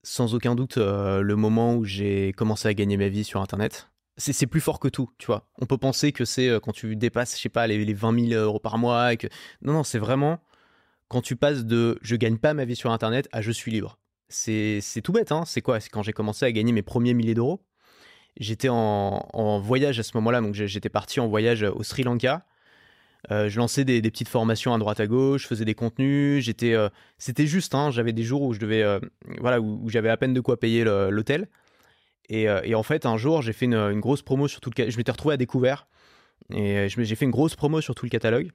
[0.02, 3.88] Sans aucun doute, euh, le moment où j'ai commencé à gagner ma vie sur Internet.
[4.18, 5.48] C'est plus fort que tout, tu vois.
[5.58, 8.42] On peut penser que c'est quand tu dépasses, je sais pas, les, les 20 000
[8.42, 9.16] euros par mois.
[9.16, 9.26] Que...
[9.62, 10.38] Non, non, c'est vraiment
[11.12, 13.98] quand tu passes de je gagne pas ma vie sur Internet à je suis libre.
[14.28, 15.44] C'est tout bête, hein.
[15.44, 15.78] C'est quoi?
[15.78, 17.60] C'est quand j'ai commencé à gagner mes premiers milliers d'euros.
[18.38, 22.46] J'étais en, voyage à ce moment-là, donc j'étais parti en voyage au Sri Lanka.
[23.30, 26.44] Euh, je lançais des, petites formations à droite à gauche, je faisais des contenus.
[26.44, 27.74] J'étais, euh, c'était juste.
[27.74, 28.98] Hein, j'avais des jours où je devais, euh,
[29.38, 31.48] voilà, où, j'avais à peine de quoi payer l'hôtel.
[32.28, 34.90] Et, en fait, un jour, j'ai fait une, grosse promo sur tout le.
[34.90, 35.86] Je m'étais retrouvé à découvert
[36.52, 38.50] et j'ai fait une grosse promo sur tout le catalogue.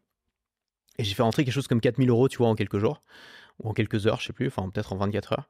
[0.98, 3.04] Et j'ai fait rentrer quelque chose comme 4000 euros, tu vois, en quelques jours
[3.60, 5.48] ou en quelques heures, je sais plus, enfin peut-être en 24 heures.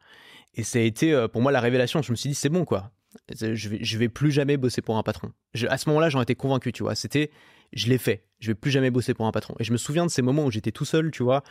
[0.55, 2.01] Et ça a été pour moi la révélation.
[2.01, 2.91] Je me suis dit c'est bon quoi.
[3.34, 5.32] Je vais, vais plus jamais bosser pour un patron.
[5.70, 6.95] à ce moment-là, j'en étais convaincu, tu vois.
[6.95, 7.32] C'était,
[7.74, 8.24] je l'ai fait.
[8.39, 9.55] Je vais plus jamais bosser pour un patron.
[9.59, 11.43] Et je me souviens de ces moments où j'étais tout seul, tu vois,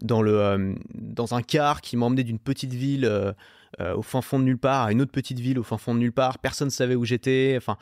[0.00, 3.32] dans le, euh, dans un car qui m'emmenait d'une petite ville euh,
[3.80, 5.94] euh, au fin fond de nulle part à une autre petite ville au fin fond
[5.94, 6.38] de nulle part.
[6.38, 7.54] Personne ne savait où j'étais.
[7.56, 7.76] Enfin,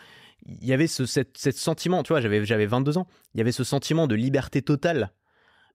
[0.47, 3.07] il y avait ce cette, sentiment, tu vois, j'avais, j'avais 22 ans.
[3.35, 5.13] Il y avait ce sentiment de liberté totale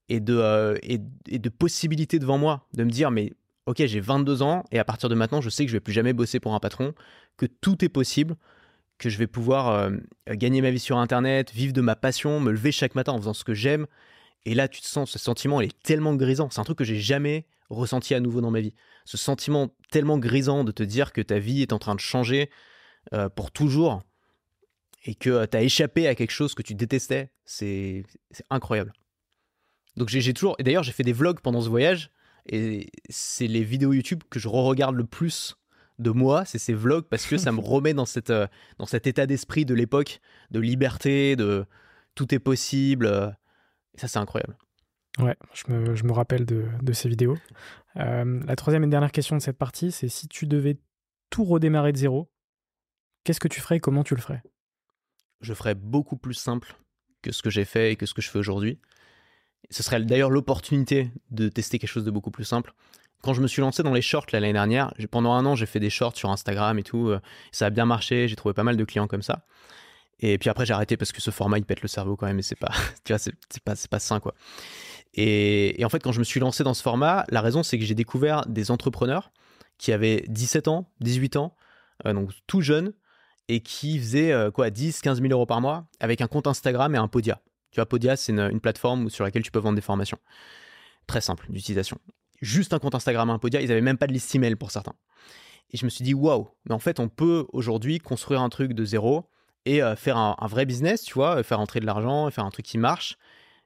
[0.07, 0.99] et de, et,
[1.39, 3.33] de possibilité devant moi de me dire, mais
[3.65, 5.93] ok, j'ai 22 ans et à partir de maintenant, je sais que je vais plus
[5.93, 6.93] jamais bosser pour un patron,
[7.37, 8.35] que tout est possible,
[8.97, 9.91] que je vais pouvoir euh,
[10.29, 13.33] gagner ma vie sur Internet, vivre de ma passion, me lever chaque matin en faisant
[13.33, 13.87] ce que j'aime.
[14.45, 16.49] Et là, tu te sens, ce sentiment, il est tellement grisant.
[16.49, 18.73] C'est un truc que j'ai jamais ressenti à nouveau dans ma vie.
[19.05, 22.49] Ce sentiment tellement grisant de te dire que ta vie est en train de changer
[23.13, 24.03] euh, pour toujours
[25.05, 28.03] et que tu as échappé à quelque chose que tu détestais, c'est
[28.49, 28.93] incroyable.
[29.95, 32.11] Donc j'ai toujours, et d'ailleurs j'ai fait des vlogs pendant ce voyage
[32.47, 35.55] et c'est les vidéos YouTube que je re-regarde le plus
[35.99, 39.07] de moi, c'est ces vlogs parce que ça me remet dans, cette, euh, dans cet
[39.07, 40.19] état d'esprit de l'époque,
[40.51, 41.65] de liberté, de
[42.15, 43.35] tout est possible.
[43.93, 44.57] Et ça, c'est incroyable.
[45.19, 47.37] Ouais, je me, je me rappelle de, de, ces vidéos.
[47.95, 50.77] Euh, la troisième et dernière question de cette partie, c'est si tu devais
[51.29, 52.29] tout redémarrer de zéro,
[53.23, 54.43] qu'est-ce que tu ferais et comment tu le ferais?
[55.39, 56.75] Je ferais beaucoup plus simple
[57.21, 58.79] que ce que j'ai fait et que ce que je fais aujourd'hui.
[59.71, 62.73] Ce serait d'ailleurs l'opportunité de tester quelque chose de beaucoup plus simple.
[63.25, 65.79] Quand je me suis lancé dans les shorts l'année dernière, pendant un an, j'ai fait
[65.79, 67.09] des shorts sur Instagram et tout.
[67.09, 67.19] Euh,
[67.51, 69.47] ça a bien marché, j'ai trouvé pas mal de clients comme ça.
[70.19, 72.37] Et puis après, j'ai arrêté parce que ce format, il pète le cerveau quand même
[72.37, 72.69] et c'est pas,
[73.03, 74.35] tu vois, c'est pas, sain, quoi.
[75.15, 77.83] Et, en fait, quand je me suis lancé dans ce format, la raison, c'est que
[77.85, 79.31] j'ai découvert des entrepreneurs
[79.79, 81.55] qui avaient 17 ans, 18 ans,
[82.05, 82.93] euh, donc tout jeunes,
[83.47, 86.93] et qui faisaient euh, quoi, 10, 15 000 euros par mois avec un compte Instagram
[86.93, 87.41] et un Podia.
[87.71, 90.19] Tu vois, Podia, c'est une, plateforme sur laquelle tu peux vendre des formations.
[91.07, 91.97] Très simple d'utilisation.
[92.41, 94.95] Juste un compte Instagram, un Podia, ils n'avaient même pas de liste email pour certains.
[95.71, 98.73] Et je me suis dit, waouh, mais en fait, on peut aujourd'hui construire un truc
[98.73, 99.25] de zéro
[99.65, 102.65] et euh, faire un, vrai business, tu vois, faire entrer de l'argent, faire un truc
[102.65, 103.17] qui marche.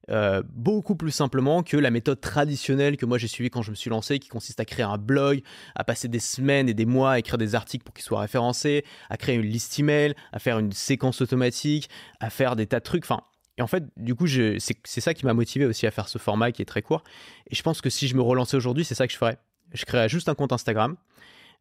[0.10, 3.76] Euh, beaucoup plus simplement que la méthode traditionnelle que moi j'ai suivie quand je me
[3.76, 5.42] suis lancé, qui consiste à créer un blog,
[5.76, 8.86] à passer des semaines et des mois à écrire des articles pour qu'ils soient référencés,
[9.10, 11.90] à créer une liste email, à faire une séquence automatique,
[12.20, 13.04] à faire des tas de trucs.
[13.04, 13.22] Enfin,
[13.60, 16.54] et en fait, du coup, c'est ça qui m'a motivé aussi à faire ce format
[16.54, 17.04] qui est très court.
[17.52, 19.38] Et je pense que si je me relançais aujourd'hui, c'est ça que je ferais.
[19.74, 20.96] Je créerais juste un compte Instagram.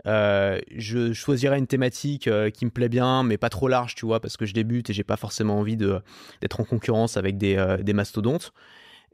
[0.07, 4.07] Euh, je choisirais une thématique euh, qui me plaît bien, mais pas trop large, tu
[4.07, 7.57] vois, parce que je débute et j'ai pas forcément envie d'être en concurrence avec des,
[7.57, 8.53] euh, des mastodontes.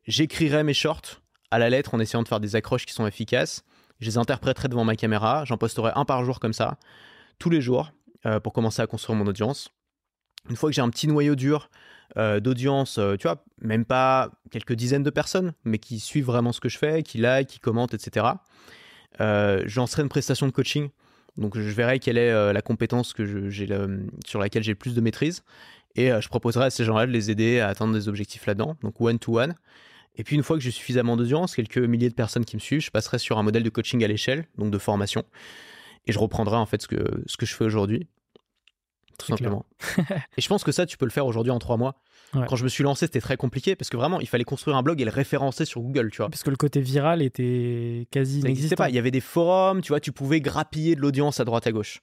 [0.06, 3.64] J'écrirais mes shorts à la lettre en essayant de faire des accroches qui sont efficaces.
[3.98, 5.46] Je les interpréterais devant ma caméra.
[5.46, 6.76] J'en posterai un par jour comme ça,
[7.38, 7.92] tous les jours,
[8.42, 9.70] pour commencer à construire mon audience.
[10.50, 11.70] Une fois que j'ai un petit noyau dur
[12.16, 16.52] euh, d'audience, euh, tu vois, même pas quelques dizaines de personnes, mais qui suivent vraiment
[16.52, 18.26] ce que je fais, qui like, qui commentent, etc.
[19.20, 20.90] Euh, je lancerai une prestation de coaching.
[21.36, 23.68] Donc je verrai quelle est la compétence que j'ai
[24.24, 25.42] sur laquelle j'ai le plus de maîtrise
[25.96, 29.00] et je proposerai à ces gens-là de les aider à atteindre des objectifs là-dedans, donc
[29.00, 29.56] one to one.
[30.14, 32.82] Et puis une fois que j'ai suffisamment d'audience, quelques milliers de personnes qui me suivent,
[32.82, 35.24] je passerai sur un modèle de coaching à l'échelle, donc de formation,
[36.06, 38.06] et je reprendrai en fait ce que ce que je fais aujourd'hui
[39.18, 39.64] tout simplement.
[40.36, 41.96] et je pense que ça, tu peux le faire aujourd'hui en trois mois.
[42.48, 44.82] Quand je me suis lancé, c'était très compliqué parce que vraiment, il fallait construire un
[44.82, 46.28] blog et le référencer sur Google, tu vois.
[46.28, 48.76] Parce que le côté viral était quasi inexistant.
[48.76, 48.88] pas.
[48.88, 51.72] Il y avait des forums, tu vois, tu pouvais grappiller de l'audience à droite à
[51.72, 52.02] gauche,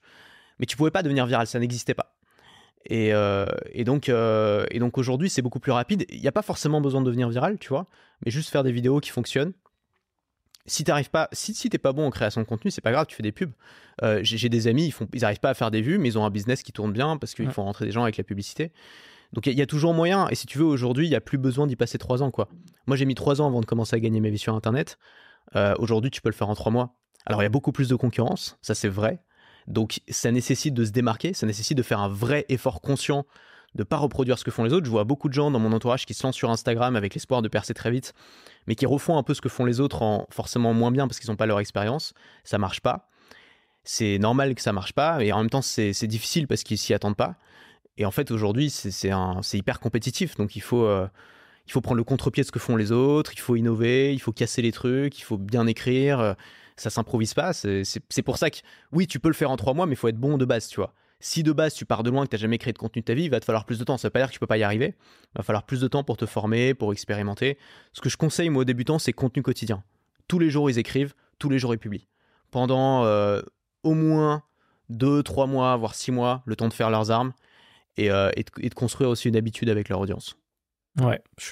[0.58, 2.14] mais tu pouvais pas devenir viral, ça n'existait pas.
[2.86, 6.04] Et, euh, et, donc, euh, et donc aujourd'hui, c'est beaucoup plus rapide.
[6.08, 7.86] Il n'y a pas forcément besoin de devenir viral, tu vois,
[8.24, 9.52] mais juste faire des vidéos qui fonctionnent
[10.66, 13.06] si t'arrives pas, si, si t'es pas bon en création de contenu, c'est pas grave,
[13.06, 13.52] tu fais des pubs.
[14.02, 16.18] Euh, j'ai des amis, ils font, ils arrivent pas à faire des vues, mais ils
[16.18, 18.72] ont un business qui tourne bien parce qu'ils font rentrer des gens avec la publicité.
[19.32, 20.28] Donc il y, a toujours moyen.
[20.28, 22.30] Et si tu veux, aujourd'hui, il n'y a plus besoin d'y passer trois ans.
[22.30, 22.48] quoi.
[22.86, 24.98] Moi, j'ai mis trois ans avant de commencer à gagner ma vie sur Internet.
[25.56, 26.94] Euh, aujourd'hui, tu peux le faire en trois mois.
[27.24, 29.22] Alors, il y a beaucoup plus de concurrence, ça c'est vrai.
[29.68, 33.24] Donc, ça nécessite de se démarquer, ça nécessite de faire un vrai effort conscient
[33.74, 34.86] de pas reproduire ce que font les autres.
[34.86, 37.42] Je vois beaucoup de gens dans mon entourage qui se lancent sur Instagram avec l'espoir
[37.42, 38.12] de percer très vite,
[38.66, 41.18] mais qui refont un peu ce que font les autres en forcément moins bien parce
[41.18, 42.14] qu'ils n'ont pas leur expérience.
[42.44, 43.08] Ça marche pas.
[43.84, 46.94] C'est normal que ça marche pas, et en même temps c'est difficile parce qu'ils s'y
[46.94, 47.36] attendent pas.
[47.98, 50.36] Et en fait, aujourd'hui, c'est hyper compétitif.
[50.36, 51.06] Donc, il faut, euh,
[51.66, 54.20] il faut prendre le contre-pied de ce que font les autres, il faut innover, il
[54.20, 56.36] faut casser les trucs, il faut bien écrire.
[56.76, 57.52] Ça s'improvise pas.
[57.52, 58.58] C'est pour ça que,
[58.92, 60.68] oui, tu peux le faire en trois mois, mais il faut être bon de base,
[60.68, 60.94] tu vois.
[61.24, 63.04] Si de base tu pars de loin, que tu n'as jamais créé de contenu de
[63.04, 63.96] ta vie, il va te falloir plus de temps.
[63.96, 64.96] Ça veut pas dire que tu peux pas y arriver.
[64.98, 67.58] Il va falloir plus de temps pour te former, pour expérimenter.
[67.92, 69.84] Ce que je conseille, moi, aux débutants, c'est contenu quotidien.
[70.26, 72.08] Tous les jours, ils écrivent, tous les jours, ils publient.
[72.50, 73.40] Pendant euh,
[73.84, 74.42] au moins
[74.88, 77.32] deux, trois mois, voire six mois, le temps de faire leurs armes.
[78.00, 80.36] Euh, et, de, construire aussi une habitude avec leur audience.
[81.00, 81.44] Ouais, je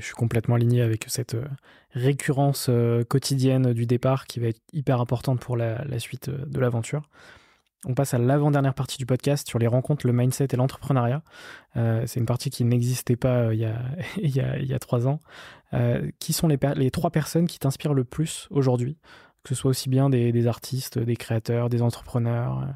[0.00, 1.44] suis, complètement aligné avec cette euh,
[1.92, 2.70] récurrence
[3.08, 7.02] quotidienne du départ qui va être hyper importante pour la, suite de l'aventure.
[7.86, 11.22] On passe à l'avant-dernière partie du podcast sur les rencontres, le mindset et l'entrepreneuriat.
[11.74, 13.80] c'est une partie qui n'existait pas il, y a,
[14.16, 15.20] il, y a, il y a trois ans.
[16.18, 18.98] qui sont les, les trois personnes qui t'inspirent le plus aujourd'hui?
[19.44, 22.66] Que ce soit aussi bien des, des artistes, des créateurs, des entrepreneurs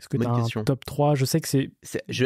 [0.00, 1.70] est-ce que tu as un top 3 Je sais que c'est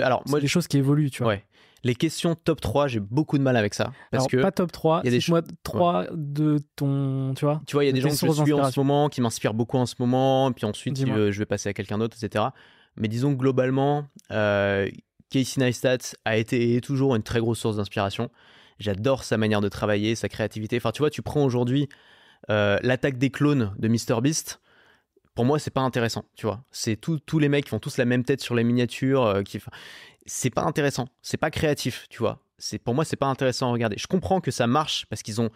[0.00, 1.32] alors moi des choses qui évoluent, tu vois.
[1.32, 1.44] Ouais.
[1.84, 4.72] Les questions top 3, j'ai beaucoup de mal avec ça parce alors, que pas top
[4.72, 7.60] 3, il y a des choses 3 de ton, tu vois.
[7.66, 9.54] Tu vois, il y a des gens que je suis en ce moment qui m'inspirent
[9.54, 12.46] beaucoup en ce moment, puis ensuite je vais passer à quelqu'un d'autre, etc.
[12.96, 14.88] Mais disons que globalement, euh,
[15.28, 18.30] Casey Neistat a été et est toujours une très grosse source d'inspiration.
[18.78, 20.76] J'adore sa manière de travailler, sa créativité.
[20.76, 21.88] Enfin, tu vois, tu prends aujourd'hui
[22.50, 24.60] euh, l'attaque des clones de MrBeast
[25.34, 28.04] pour moi c'est pas intéressant tu vois c'est tous les mecs qui font tous la
[28.04, 29.58] même tête sur les miniatures euh, qui
[30.26, 31.08] c'est pas intéressant.
[31.22, 32.40] C'est pas créatif tu vois.
[32.58, 33.96] C'est pour moi c'est pas intéressant à regarder.
[33.98, 35.50] Je comprends que ça marche parce qu'ils ont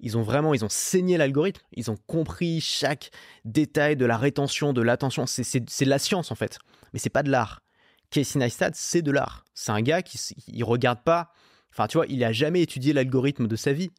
[0.00, 1.62] ils ont vraiment ils ont saigné l'algorithme.
[1.72, 3.10] Ils ont compris chaque
[3.44, 5.26] détail de la rétention de l'attention.
[5.26, 6.58] C'est de la science en fait.
[6.92, 7.62] Mais c'est pas de l'art.
[8.10, 9.44] Casey Neistat c'est de l'art.
[9.54, 10.18] C'est un gars qui
[10.48, 11.32] il regarde pas.
[11.72, 13.90] Enfin tu vois il a jamais étudié l'algorithme de sa vie.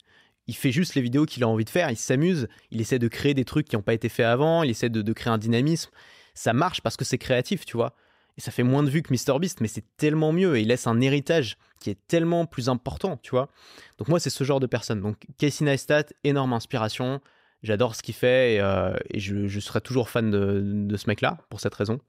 [0.48, 3.08] Il fait juste les vidéos qu'il a envie de faire, il s'amuse, il essaie de
[3.08, 5.90] créer des trucs qui n'ont pas été faits avant, il essaie de, créer un dynamisme.
[6.34, 7.96] Ça marche parce que c'est créatif, tu vois.
[8.38, 10.88] Et ça fait moins de vues que MrBeast, mais c'est tellement mieux et il laisse
[10.88, 13.50] un héritage qui est tellement plus important, tu vois.
[13.98, 15.02] Donc moi, c'est ce genre de personne.
[15.02, 17.22] Donc Casey Neistat, énorme inspiration.
[17.62, 21.76] J'adore ce qu'il fait et, euh, je, serai toujours fan de, ce mec-là pour cette
[21.76, 22.00] raison.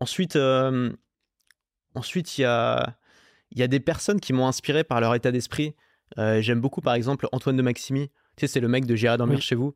[0.00, 0.90] Ensuite, euh,
[1.94, 2.96] ensuite il y a,
[3.54, 5.74] y a des personnes qui m'ont inspiré par leur état d'esprit.
[6.18, 8.08] Euh, j'aime beaucoup par exemple Antoine de Maximi.
[8.36, 9.74] Tu sais, c'est le mec de J'irai dormir chez vous.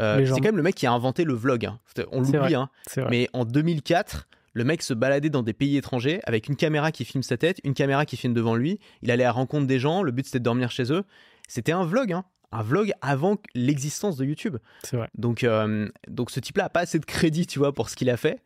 [0.00, 1.66] Euh, c'est quand même le mec qui a inventé le vlog.
[1.66, 1.78] Hein.
[2.10, 2.68] On l'oublie, hein.
[3.10, 7.04] mais en 2004, le mec se baladait dans des pays étrangers avec une caméra qui
[7.04, 8.78] filme sa tête, une caméra qui filme devant lui.
[9.02, 10.02] Il allait à la rencontre des gens.
[10.02, 11.04] Le but c'était de dormir chez eux.
[11.48, 12.24] C'était un vlog, hein.
[12.52, 14.56] un vlog avant l'existence de YouTube.
[14.82, 15.10] C'est vrai.
[15.14, 18.08] Donc, euh, donc ce type-là a pas assez de crédit, tu vois, pour ce qu'il
[18.08, 18.40] a fait.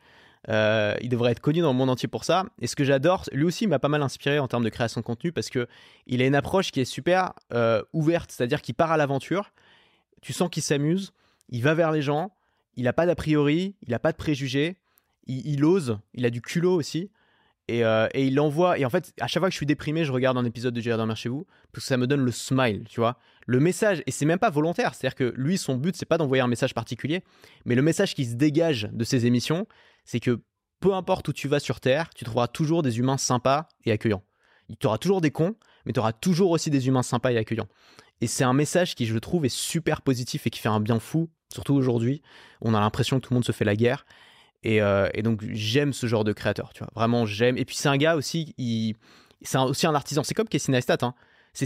[0.49, 2.47] Euh, il devrait être connu dans le monde entier pour ça.
[2.61, 5.07] Et ce que j'adore, lui aussi m'a pas mal inspiré en termes de création de
[5.07, 5.69] contenu parce que
[6.07, 9.53] il a une approche qui est super euh, ouverte, c'est-à-dire qu'il part à l'aventure.
[10.23, 11.13] Tu sens qu'il s'amuse,
[11.51, 12.33] il va vers les gens,
[12.77, 14.79] il a pas d'a priori, il a pas de préjugés,
[15.29, 17.11] il, ose, il a du culot aussi.
[17.71, 18.79] Et, euh, et, il l'envoie.
[18.79, 20.81] Et en fait, à chaque fois que je suis déprimé, je regarde un épisode de
[20.81, 23.19] dormir chez vous parce que ça me donne le smile, tu vois.
[23.47, 26.43] Le message, et c'est même pas volontaire, c'est-à-dire que lui, son but, c'est pas d'envoyer
[26.43, 27.23] un message particulier,
[27.67, 29.67] mais le message qui se dégage de ses émissions,
[30.05, 30.41] c'est que
[30.81, 34.23] peu importe où tu vas sur Terre, tu trouveras toujours des humains sympas et accueillants.
[34.81, 37.69] Tu auras toujours des cons, mais tu auras toujours aussi des humains sympas et accueillants.
[38.21, 40.81] Et c'est un message qui, je le trouve, est super positif et qui fait un
[40.81, 42.23] bien fou, surtout aujourd'hui.
[42.61, 44.05] On a l'impression que tout le monde se fait la guerre.
[44.63, 46.91] Et, euh, donc, j'aime ce genre de créateur, tu vois.
[46.95, 47.57] Vraiment, j'aime.
[47.57, 48.95] Et puis, c'est un gars aussi, il,
[49.43, 50.23] c'est aussi un artisan.
[50.25, 51.15] C'est comme Casey Neistat, hein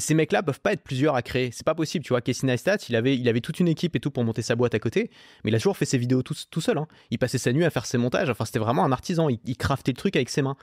[0.00, 1.50] ces mecs-là peuvent pas être plusieurs à créer.
[1.52, 2.20] C'est pas possible, tu vois.
[2.20, 4.74] Casey Neistat, il avait, il avait toute une équipe et tout pour monter sa boîte
[4.74, 5.10] à côté,
[5.44, 6.78] mais il a toujours fait ses vidéos tout, tout seul.
[6.78, 6.86] Hein.
[7.10, 8.30] Il passait sa nuit à faire ses montages.
[8.30, 9.28] Enfin, c'était vraiment un artisan.
[9.28, 10.56] Il, craftait le truc avec ses mains.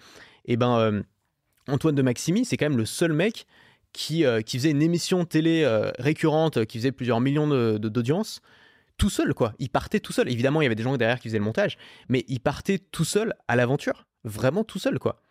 [0.45, 1.01] Et ben, euh,
[1.67, 3.45] Antoine de Maximi, c'est quand même le seul mec
[3.93, 5.65] qui, euh, qui faisait une émission télé
[5.99, 8.41] récurrente, qui faisait plusieurs millions d'audience.
[8.99, 9.53] Tout seul, quoi.
[9.57, 10.31] Il partait tout seul.
[10.31, 11.77] Évidemment, il y avait des gens derrière qui faisaient le montage,
[12.09, 14.05] mais il partait tout seul à l'aventure.
[14.23, 15.23] Vraiment tout seul, quoi.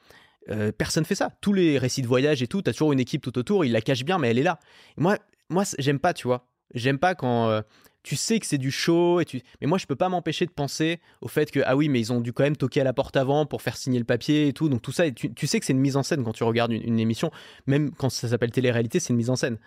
[0.50, 1.30] Euh, personne fait ça.
[1.40, 3.82] Tous les récits de voyage et tout, t'as toujours une équipe tout autour, il la
[3.82, 4.58] cache bien, mais elle est là.
[4.96, 5.18] moi,
[5.50, 6.48] moi, j'aime pas, tu vois.
[6.74, 7.62] J'aime pas quand euh,
[8.02, 9.42] tu sais que c'est du show et tu.
[9.60, 12.12] Mais moi, je peux pas m'empêcher de penser au fait que ah oui, mais ils
[12.12, 14.52] ont dû quand même toquer à la porte avant pour faire signer le papier et
[14.52, 14.68] tout.
[14.68, 16.98] Donc tout ça, tu, sais que c'est une mise en scène quand tu regardes une,
[16.98, 17.30] émission,
[17.66, 19.58] même quand ça s'appelle télé-réalité, c'est une mise en scène.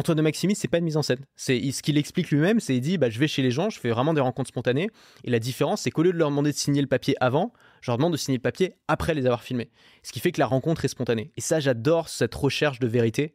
[0.00, 1.26] Antoine de Maximi, c'est pas une mise en scène.
[1.36, 3.78] C'est ce qu'il explique lui-même, c'est il dit bah je vais chez les gens, je
[3.78, 4.88] fais vraiment des rencontres spontanées
[5.24, 7.90] et la différence c'est qu'au lieu de leur demander de signer le papier avant, je
[7.90, 9.70] leur demande de signer le papier après les avoir filmés.
[10.02, 11.32] Ce qui fait que la rencontre est spontanée.
[11.36, 13.34] Et ça j'adore cette recherche de vérité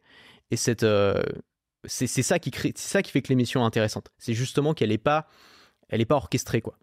[0.50, 1.22] et cette euh,
[1.84, 4.08] c'est ça qui crée c'est ça qui fait que l'émission est intéressante.
[4.18, 5.28] C'est justement qu'elle est pas
[5.88, 6.76] elle est pas orchestrée quoi.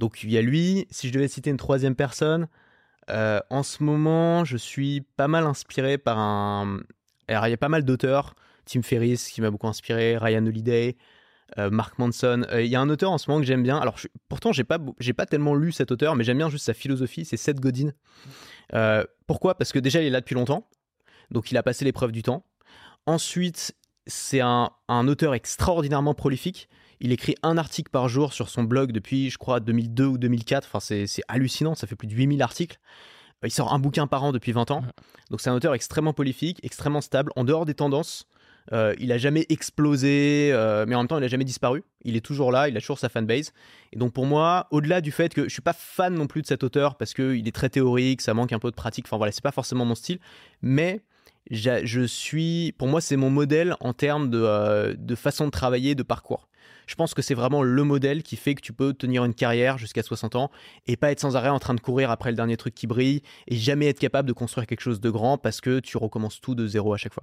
[0.00, 2.48] Donc il y a lui, si je devais citer une troisième personne,
[3.10, 6.80] euh, en ce moment, je suis pas mal inspiré par un
[7.30, 8.34] il y a pas mal d'auteurs.
[8.66, 10.96] Tim Ferriss qui m'a beaucoup inspiré, Ryan Holiday,
[11.58, 12.44] euh, Mark Manson.
[12.50, 13.78] Euh, il y a un auteur en ce moment que j'aime bien.
[13.78, 13.96] Alors,
[14.28, 17.24] pourtant, j'ai pas, j'ai pas tellement lu cet auteur, mais j'aime bien juste sa philosophie.
[17.24, 17.90] C'est Seth Godin.
[18.74, 19.56] Euh, pourquoi?
[19.56, 20.68] Parce que déjà, il est là depuis longtemps.
[21.30, 22.44] Donc, il a passé l'épreuve du temps.
[23.06, 23.74] Ensuite,
[24.06, 26.68] c'est un, un, auteur extraordinairement prolifique.
[27.00, 30.68] Il écrit un article par jour sur son blog depuis, je crois, 2002 ou 2004.
[30.70, 31.74] Enfin, c'est hallucinant.
[31.74, 32.78] Ça fait plus de 8000 articles.
[33.42, 34.84] Euh, il sort un bouquin par an depuis 20 ans.
[35.30, 38.26] Donc c'est un auteur extrêmement prolifique, extrêmement stable, en dehors des tendances.
[38.72, 41.82] Euh, il a jamais explosé, euh, mais en même temps, il a jamais disparu.
[42.04, 43.52] Il est toujours là, il a toujours sa fanbase.
[43.92, 46.46] Et donc pour moi, au-delà du fait que je suis pas fan non plus de
[46.46, 49.06] cet auteur parce que il est très théorique, ça manque un peu de pratique.
[49.06, 50.20] Enfin voilà, c'est pas forcément mon style,
[50.62, 51.00] mais
[51.50, 56.02] je suis, pour moi, c'est mon modèle en termes de, de façon de travailler, de
[56.02, 56.48] parcours.
[56.90, 59.78] Je pense que c'est vraiment le modèle qui fait que tu peux tenir une carrière
[59.78, 60.50] jusqu'à 60 ans
[60.88, 63.22] et pas être sans arrêt en train de courir après le dernier truc qui brille
[63.46, 66.56] et jamais être capable de construire quelque chose de grand parce que tu recommences tout
[66.56, 67.22] de zéro à chaque fois.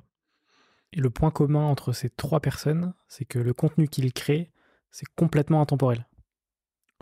[0.94, 4.54] Et le point commun entre ces trois personnes, c'est que le contenu qu'ils créent,
[4.90, 6.08] c'est complètement intemporel.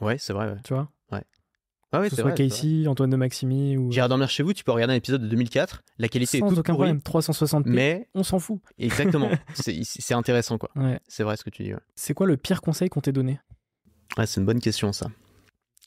[0.02, 0.56] Ouais, c'est vrai.
[0.64, 0.90] Tu vois?
[1.94, 2.00] Ouais.
[2.00, 3.92] Ah que ce soit Casey, Antoine de Maximi ou.
[3.92, 5.84] J'irai dormir chez vous, tu peux regarder un épisode de 2004.
[5.98, 7.64] La qualité Sans est toute aucun problème, 360p.
[7.66, 8.60] Mais on s'en fout.
[8.78, 9.30] Exactement.
[9.56, 10.72] c'est intéressant, quoi.
[10.76, 11.00] Ouais.
[11.08, 11.74] C'est vrai ce que tu dis.
[11.96, 13.40] C'est quoi le pire conseil qu'on t'ait donné?
[14.18, 15.08] Ouais, C'est une bonne question, ça.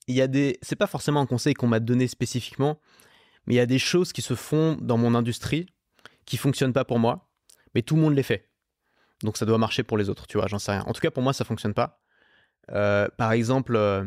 [0.07, 0.59] Il y a des.
[0.63, 2.81] C'est pas forcément un conseil qu'on m'a donné spécifiquement,
[3.47, 5.67] mais il y a des choses qui se font dans mon industrie
[6.25, 7.29] qui fonctionnent pas pour moi,
[7.75, 8.49] mais tout le monde les fait.
[9.23, 10.85] Donc ça doit marcher pour les autres, tu vois, j'en sais rien.
[10.87, 12.01] En tout cas, pour moi, ça fonctionne pas.
[12.73, 13.77] Euh, par exemple.
[13.77, 14.05] Euh,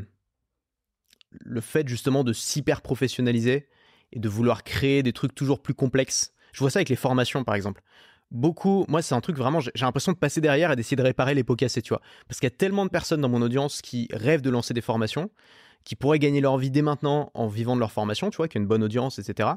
[1.39, 3.67] le fait justement de s'hyper professionnaliser
[4.11, 6.34] et de vouloir créer des trucs toujours plus complexes.
[6.53, 7.82] Je vois ça avec les formations par exemple.
[8.29, 11.34] Beaucoup, moi c'est un truc vraiment, j'ai l'impression de passer derrière et d'essayer de réparer
[11.34, 12.01] les pots cassés, tu vois.
[12.27, 14.82] Parce qu'il y a tellement de personnes dans mon audience qui rêvent de lancer des
[14.82, 15.29] formations,
[15.84, 18.57] qui pourraient gagner leur vie dès maintenant en vivant de leur formation, tu vois, qui
[18.57, 19.49] ont une bonne audience, etc.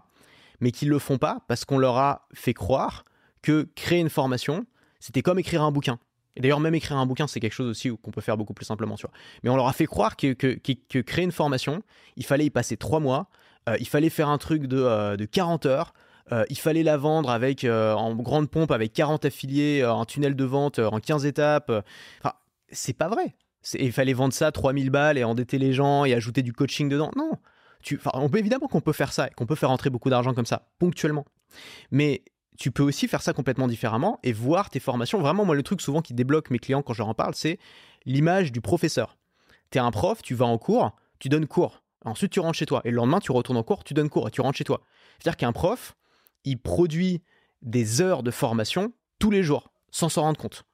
[0.61, 3.05] Mais qui le font pas parce qu'on leur a fait croire
[3.43, 4.67] que créer une formation,
[5.01, 5.99] c'était comme écrire un bouquin.
[6.37, 8.65] Et d'ailleurs, même écrire un bouquin, c'est quelque chose aussi qu'on peut faire beaucoup plus
[8.65, 8.97] simplement.
[9.43, 11.83] Mais on leur a fait croire que, créer une formation,
[12.17, 13.29] il fallait y passer trois mois,
[13.69, 15.95] euh, il fallait faire un truc de, euh, de 40 heures,
[16.33, 20.45] euh, il fallait la vendre avec en grande pompe, avec 40 affiliés, un tunnel de
[20.45, 21.71] vente en 15 étapes.
[22.71, 23.37] C'est pas vrai.
[23.79, 27.11] Il fallait vendre ça 3000 balles et endetter les gens et ajouter du coaching dedans.
[27.17, 27.33] Non.
[28.15, 30.69] On peut évidemment qu'on peut faire ça, qu'on peut faire rentrer beaucoup d'argent comme ça,
[30.79, 31.27] ponctuellement.
[31.91, 32.23] Mais
[32.59, 35.19] tu peux aussi faire ça complètement différemment et voir tes formations.
[35.21, 37.59] Vraiment, moi, le truc souvent qui débloque mes clients quand je leur en parle, c'est
[38.05, 39.17] l'image du professeur.
[39.71, 41.83] Tu es un prof, tu vas en cours, tu donnes cours.
[42.05, 42.83] Ensuite, tu rentres chez toi.
[42.85, 44.83] Et le lendemain, tu retournes en cours, tu donnes cours et tu rentres chez toi.
[45.19, 45.97] C'est-à-dire qu'un prof,
[46.45, 47.23] il produit
[47.63, 50.65] des heures de formation tous les jours, sans s'en rendre compte.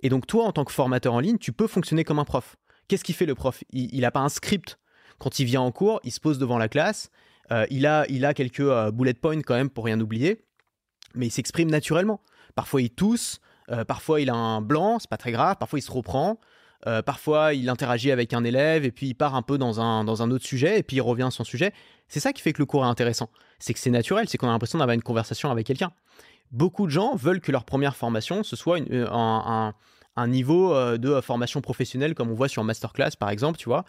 [0.00, 2.56] Et donc, toi, en tant que formateur en ligne, tu peux fonctionner comme un prof.
[2.88, 3.62] Qu'est-ce qu'il fait le prof?
[3.70, 4.78] Il n'a pas un script.
[5.18, 7.10] Quand il vient en cours, il se pose devant la classe.
[7.52, 10.44] Euh, il, a, il a quelques euh, bullet points quand même pour rien oublier
[11.14, 12.20] mais il s'exprime naturellement.
[12.54, 13.40] Parfois il tousse,
[13.70, 16.38] euh, parfois il a un blanc, c'est pas très grave, parfois il se reprend,
[16.86, 20.04] euh, parfois il interagit avec un élève et puis il part un peu dans un,
[20.04, 21.72] dans un autre sujet et puis il revient à son sujet.
[22.08, 23.30] C'est ça qui fait que le cours est intéressant.
[23.58, 25.92] C'est que c'est naturel, c'est qu'on a l'impression d'avoir une conversation avec quelqu'un.
[26.50, 29.72] Beaucoup de gens veulent que leur première formation, ce soit euh, un,
[30.16, 33.84] un, niveau de formation professionnelle comme on voit sur Masterclass par exemple, tu vois,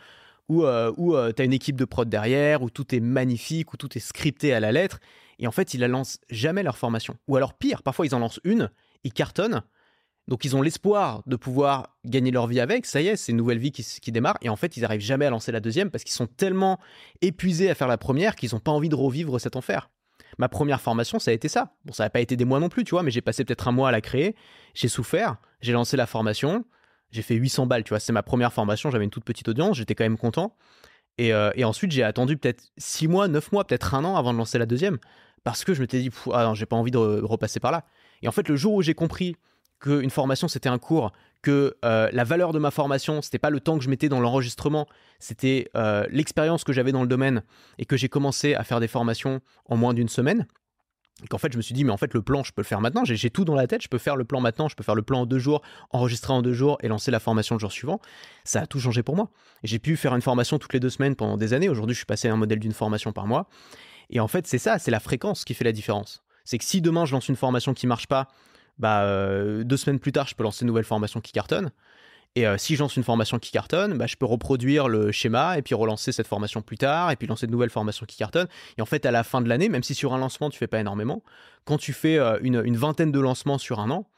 [0.48, 3.98] où, où tu as une équipe de prod derrière, où tout est magnifique, où tout
[3.98, 5.00] est scripté à la lettre.
[5.44, 7.18] Et en fait, ils la lancent jamais leur formation.
[7.28, 8.72] Ou alors pire, parfois ils en lancent une,
[9.04, 9.62] ils cartonnent.
[10.30, 13.40] Donc ils ont l'espoir de pouvoir gagner leur vie avec, ça y est, c'est une
[13.40, 15.92] nouvelle vie qui, qui démarre, et en fait ils n'arrivent jamais à lancer la deuxième
[15.92, 16.80] parce qu'ils sont tellement
[17.22, 19.90] épuisés à faire la première qu'ils n'ont pas envie de revivre cet enfer.
[20.38, 21.76] Ma première formation, ça a été ça.
[21.84, 23.68] Bon, ça n'a pas été des mois non plus, tu vois, mais j'ai passé peut-être
[23.68, 24.38] un mois à la créer,
[24.74, 26.64] j'ai souffert, j'ai lancé la formation,
[27.12, 29.76] j'ai fait 800 balles, tu vois, c'est ma première formation, j'avais une toute petite audience,
[29.76, 30.56] j'étais quand même content.
[31.18, 34.34] Et, euh, et ensuite, j'ai attendu peut-être 6 mois, 9 mois, peut-être un an avant
[34.34, 34.98] de lancer la deuxième
[35.44, 37.86] parce que je m'étais dit, ah non, j'ai pas envie de, repasser par là.
[38.22, 39.36] Et en fait, le jour où j'ai compris
[39.80, 41.12] qu'une formation c'était un cours,
[41.42, 44.22] que euh, la valeur de ma formation c'était pas le temps que je mettais dans
[44.22, 44.88] l'enregistrement,
[45.20, 47.44] c'était euh, l'expérience que j'avais dans le domaine
[47.78, 50.48] et que j'ai commencé à faire des formations en moins d'une semaine.
[51.30, 52.82] Qu'en fait, je me suis dit, mais en fait, le plan, je peux le faire
[52.82, 53.06] maintenant.
[53.06, 53.82] J'ai tout dans la tête.
[53.82, 54.68] Je peux faire le plan maintenant.
[54.68, 55.62] Je peux faire le plan en deux jours,
[55.92, 58.00] enregistrer en deux jours et lancer la formation le jour suivant.
[58.44, 59.30] Ça a tout changé pour moi.
[59.64, 61.70] J'ai pu faire une formation toutes les deux semaines pendant des années.
[61.70, 63.48] Aujourd'hui, je suis passé à un modèle d'une formation par mois.
[64.10, 66.24] Et en fait, c'est ça, c'est la fréquence qui fait la différence.
[66.46, 68.28] C'est que si demain je lance une formation qui marche pas,
[68.78, 71.72] bah, euh, deux semaines plus tard, je peux lancer une nouvelle formation qui cartonne.
[72.36, 75.58] Et euh, si je lance une formation qui cartonne, bah, je peux reproduire le schéma
[75.58, 78.48] et puis relancer cette formation plus tard et puis lancer de nouvelles formations qui cartonnent.
[78.78, 80.68] Et en fait, à la fin de l'année, même si sur un lancement, tu fais
[80.68, 81.22] pas énormément,
[81.66, 84.10] quand tu fais euh, une, une, vingtaine de lancements sur un an,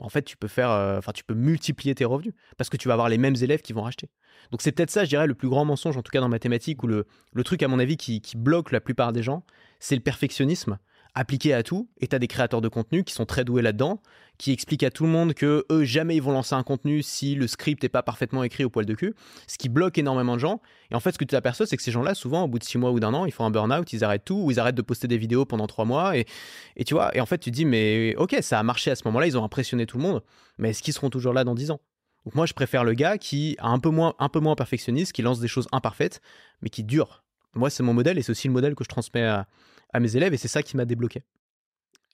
[0.00, 2.88] bah, en fait, tu peux faire, euh, tu peux multiplier tes revenus parce que tu
[2.88, 4.10] vas avoir les mêmes élèves qui vont racheter.
[4.50, 6.82] Donc, c'est peut-être ça, je dirais, le plus grand mensonge, en tout cas dans mathématiques,
[6.82, 9.44] ou le, le truc, à mon avis, qui, qui bloque la plupart des gens,
[9.78, 10.78] c'est le perfectionnisme
[11.14, 11.88] appliqué à tout.
[12.00, 14.00] Et tu as des créateurs de contenu qui sont très doués là-dedans,
[14.42, 17.36] qui expliquent à tout le monde que eux, jamais ils vont lancer un contenu si
[17.36, 19.14] le script n'est pas parfaitement écrit au poil de cul,
[19.46, 20.60] ce qui bloque énormément de gens.
[20.90, 22.64] Et en fait, ce que tu t'aperçois, c'est que ces gens-là, souvent, au bout de
[22.64, 24.74] six mois ou d'un an, ils font un burn-out, ils arrêtent tout, ou ils arrêtent
[24.74, 26.16] de poster des vidéos pendant trois mois.
[26.16, 26.26] Et,
[26.84, 29.28] tu vois, et en fait, tu dis, mais ok, ça a marché à ce moment-là,
[29.28, 30.24] ils ont impressionné tout le monde,
[30.58, 31.78] mais est-ce qu'ils seront toujours là dans dix ans?
[32.24, 35.12] Donc moi, je préfère le gars qui a un peu moins, un peu moins perfectionniste,
[35.12, 36.20] qui lance des choses imparfaites,
[36.62, 37.22] mais qui dure.
[37.54, 39.46] Moi, c'est mon modèle et c'est aussi le modèle que je transmets à
[40.00, 41.22] mes élèves et c'est ça qui m'a débloqué.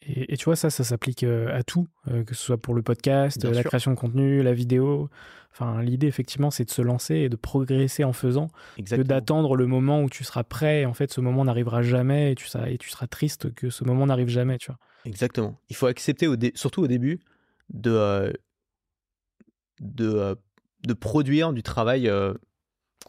[0.02, 2.82] Et, tu vois, ça, ça s'applique euh, à tout, euh, que ce soit pour le
[2.82, 5.10] podcast, la création de contenu, la vidéo.
[5.52, 9.66] Enfin, l'idée, effectivement, c'est de se lancer et de progresser en faisant, que d'attendre le
[9.66, 10.82] moment où tu seras prêt.
[10.82, 13.70] Et en fait, ce moment n'arrivera jamais et tu, seras, et tu seras triste que
[13.70, 14.78] ce moment n'arrive jamais, tu vois.
[15.04, 15.58] Exactement.
[15.68, 17.18] Il faut accepter, au surtout au début,
[17.70, 18.32] de, euh,
[19.80, 20.36] de,
[20.86, 22.10] de produire du travail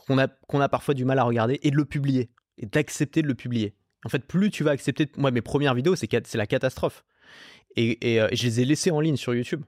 [0.08, 3.22] qu'on a, qu'on a parfois du mal à regarder et de le publier, et d'accepter
[3.22, 3.76] de le publier.
[4.06, 5.10] En fait, plus tu vas accepter.
[5.18, 7.04] Moi, mes premières vidéos, c'est la catastrophe.
[7.76, 9.64] Et, euh, je les ai laissées en ligne sur YouTube.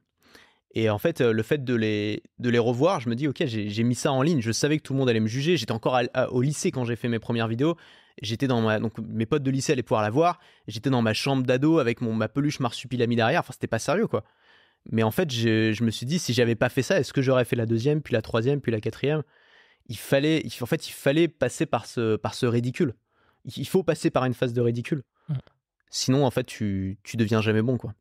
[0.74, 2.22] Et en fait, euh, le fait de les,
[2.60, 4.42] revoir, je me dis, ok, j'ai mis ça en ligne.
[4.42, 5.58] Je savais que tout le monde allait me juger.
[5.58, 7.76] J'étais encore au lycée quand j'ai fait mes premières vidéos.
[8.22, 10.40] J'étais dans ma, donc mes potes de lycée allaient pouvoir la voir.
[10.68, 13.42] J'étais dans ma chambre d'ado avec mon ma peluche marsupilami derrière.
[13.42, 14.24] Enfin, c'était pas sérieux, quoi.
[14.90, 17.46] Mais en fait, je, me suis dit, si j'avais pas fait ça, est-ce que j'aurais
[17.46, 19.24] fait la deuxième, puis la troisième, puis la quatrième?
[19.88, 22.96] Il fallait, en fait, il fallait passer par ce ridicule
[23.46, 25.04] il faut passer par une phase de ridicule.
[25.30, 25.36] Mm.
[25.90, 27.94] Sinon, en fait, tu, tu deviens jamais bon, quoi.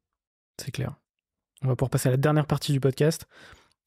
[0.58, 0.94] C'est clair.
[1.62, 3.26] On va pouvoir passer à la dernière partie du podcast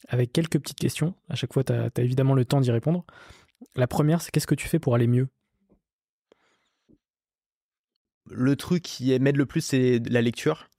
[0.10, 1.16] avec quelques petites questions.
[1.30, 3.06] À chaque fois, tu as, évidemment le temps d'y répondre.
[3.76, 5.30] La première, c'est qu'est-ce que tu fais pour aller mieux?
[8.30, 10.70] Le truc qui m'aide le plus, c'est la lecture.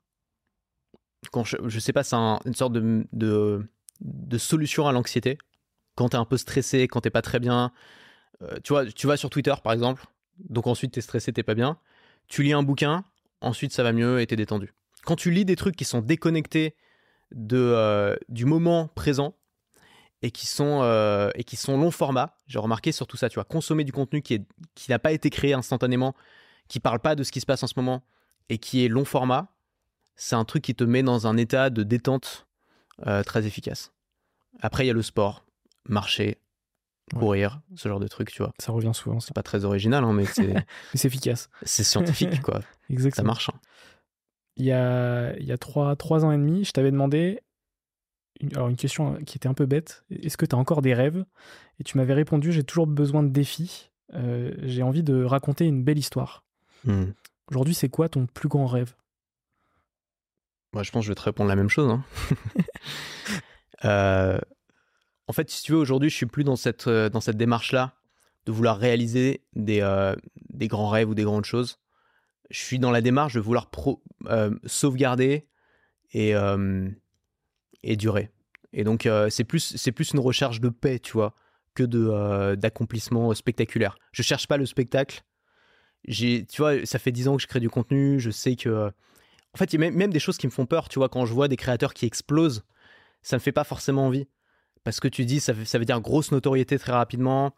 [1.32, 3.66] Quand je, sais pas, c'est une sorte de, de,
[4.00, 5.38] de solution à l'anxiété.
[5.96, 7.72] Quand tu es un peu stressé, quand t'es pas très bien.
[8.42, 10.04] Euh, tu vois, tu vas sur Twitter, par exemple
[10.38, 11.78] donc ensuite t'es stressé, t'es pas bien.
[12.28, 13.04] Tu lis un bouquin,
[13.40, 14.74] ensuite ça va mieux et t'es détendu.
[15.04, 16.74] Quand tu lis des trucs qui sont déconnectés
[17.32, 19.36] de, euh, du moment présent
[20.22, 23.34] et qui sont, euh, et qui sont long format, j'ai remarqué sur tout ça, tu
[23.34, 24.40] vois, consommer du contenu qui,
[24.74, 26.14] qui n'a pas été créé instantanément,
[26.68, 28.02] qui parle pas de ce qui se passe en ce moment
[28.48, 29.54] et qui est long format,
[30.16, 32.46] c'est un truc qui te met dans un état de détente
[33.06, 33.92] euh, très efficace.
[34.60, 35.44] Après, il y a le sport,
[35.88, 36.38] marcher,
[37.12, 38.52] courir, ce genre de truc, tu vois.
[38.58, 39.20] Ça revient souvent.
[39.20, 40.54] C'est pas très original, hein, mais c'est.
[40.94, 41.48] c'est efficace.
[41.62, 42.60] C'est scientifique, quoi.
[42.90, 43.22] Exactement.
[43.22, 43.48] Ça marche.
[43.50, 43.60] Hein.
[44.56, 47.40] Il y a, il y a trois, trois ans et demi, je t'avais demandé
[48.40, 50.04] une, alors une question qui était un peu bête.
[50.10, 51.24] Est-ce que tu as encore des rêves?
[51.80, 53.90] Et tu m'avais répondu j'ai toujours besoin de défis.
[54.14, 56.44] Euh, j'ai envie de raconter une belle histoire.
[56.84, 57.06] Hmm.
[57.50, 58.94] Aujourd'hui, c'est quoi ton plus grand rêve?
[60.72, 61.90] Moi, je pense que je vais te répondre la même chose.
[61.90, 62.04] Hein.
[63.84, 64.38] euh,
[65.26, 67.94] en fait, si tu veux, aujourd'hui, je suis plus dans cette, euh, dans cette démarche-là
[68.46, 70.14] de vouloir réaliser des, euh,
[70.50, 71.78] des grands rêves ou des grandes choses.
[72.50, 73.70] Je suis dans la démarche de vouloir
[74.26, 75.46] euh, sauvegarder
[76.12, 76.34] et,
[77.82, 78.30] et durer.
[78.72, 81.34] Et donc, c'est plus, c'est plus une recherche de paix, tu vois,
[81.74, 83.96] que de, d'accomplissement spectaculaire.
[84.12, 85.24] Je cherche pas le spectacle.
[86.06, 88.20] Tu vois, ça fait dix ans que je crée du contenu.
[88.20, 88.92] Je sais que,
[89.54, 91.24] en fait, il y a même des choses qui me font peur, tu vois, quand
[91.24, 92.62] je vois des créateurs qui explosent,
[93.22, 94.28] ça me fait pas forcément envie
[94.84, 97.54] parce que tu dis ça, veut dire grosse notoriété très rapidement,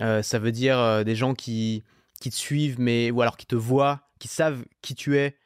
[0.00, 1.82] euh, ça veut dire euh, des gens qui,
[2.20, 5.36] qui te suivent, mais ou alors qui te voient, qui savent qui tu es,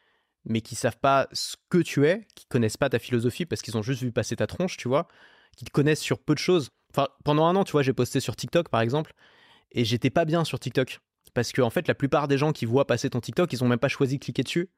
[0.44, 3.76] mais qui savent pas ce que tu es, qui connaissent pas ta philosophie parce qu'ils
[3.76, 5.08] ont juste vu passer ta tronche, tu vois,
[5.56, 6.70] qui te connaissent sur peu de choses.
[6.90, 9.12] Enfin, pendant un an, tu vois, j'ai posté sur TikTok par exemple,
[9.72, 11.00] et j'étais pas bien sur TikTok
[11.32, 13.68] parce que en fait, la plupart des gens qui voient passer ton TikTok, ils ont
[13.68, 14.68] même pas choisi de cliquer dessus.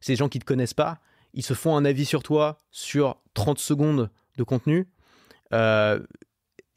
[0.00, 1.00] C'est des gens qui te connaissent pas,
[1.34, 4.86] ils se font un avis sur toi sur 30 secondes de contenu
[5.52, 6.00] euh,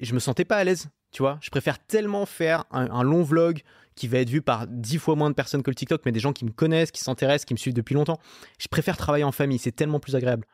[0.02, 1.38] je me sentais pas à l'aise, tu vois.
[1.42, 3.62] Je préfère tellement faire un, long vlog
[3.96, 6.20] qui va être vu par dix fois moins de personnes que le TikTok, mais des
[6.20, 8.20] gens qui me connaissent, qui s'intéressent, qui me suivent depuis longtemps.
[8.60, 10.46] Je préfère travailler en famille, c'est tellement plus agréable.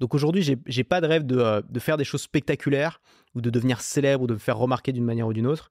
[0.00, 3.00] Donc aujourd'hui, j'ai pas de rêve de, euh, de, faire des choses spectaculaires
[3.34, 5.70] ou de devenir célèbre ou de me faire remarquer d'une manière ou d'une autre.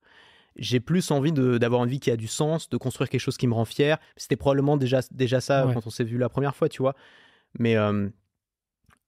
[0.56, 3.46] J'ai plus envie d'avoir une vie qui a du sens, de construire quelque chose qui
[3.46, 3.98] me rend fier.
[4.16, 6.96] C'était probablement déjà, déjà ça quand on s'est vu la première fois, tu vois.
[7.60, 8.08] Mais euh,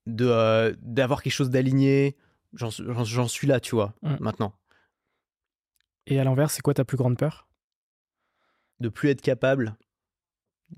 [0.07, 2.17] de d'avoir quelque chose d'aligné,
[2.53, 4.53] J'en suis là, tu vois, maintenant.
[6.05, 7.47] Et à l'envers, c'est quoi ta plus grande peur?
[8.79, 9.75] De plus être capable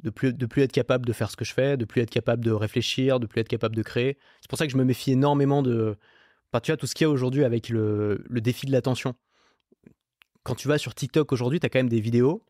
[0.04, 2.10] de plus, de plus être capable de faire ce que je fais, de plus être
[2.10, 4.18] capable de réfléchir, de plus être capable de créer.
[4.42, 5.98] C'est pour ça que je me méfie énormément de,
[6.52, 9.16] enfin, tu vois, tout ce qu'il y a aujourd'hui avec le, le défi de l'attention.
[10.44, 12.46] Quand tu vas sur TikTok aujourd'hui, tu as quand même des vidéos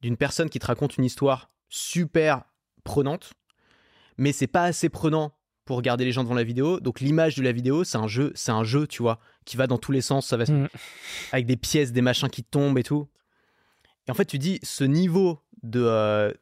[0.00, 2.44] d'une personne qui te raconte une histoire super
[2.84, 3.32] prenante,
[4.16, 5.37] mais c'est pas assez prenant
[5.68, 6.80] pour regarder les gens devant la vidéo.
[6.80, 9.66] Donc l'image de la vidéo, c'est un jeu, c'est un jeu, tu vois, qui va
[9.66, 10.66] dans tous les sens, ça va Mm.
[11.32, 13.06] avec des pièces, des machins qui tombent et tout.
[14.06, 16.32] Et en fait, tu dis ce niveau de euh,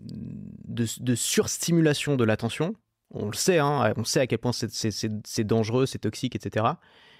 [0.00, 2.74] de, de surstimulation de l'attention,
[3.12, 6.66] on le sait, hein, on sait à quel point c'est- dangereux, c'est toxique, etc.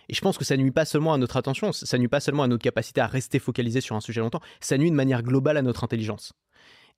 [0.09, 2.43] Et je pense que ça nuit pas seulement à notre attention, ça nuit pas seulement
[2.43, 5.57] à notre capacité à rester focalisé sur un sujet longtemps, ça nuit de manière globale
[5.57, 6.33] à notre intelligence.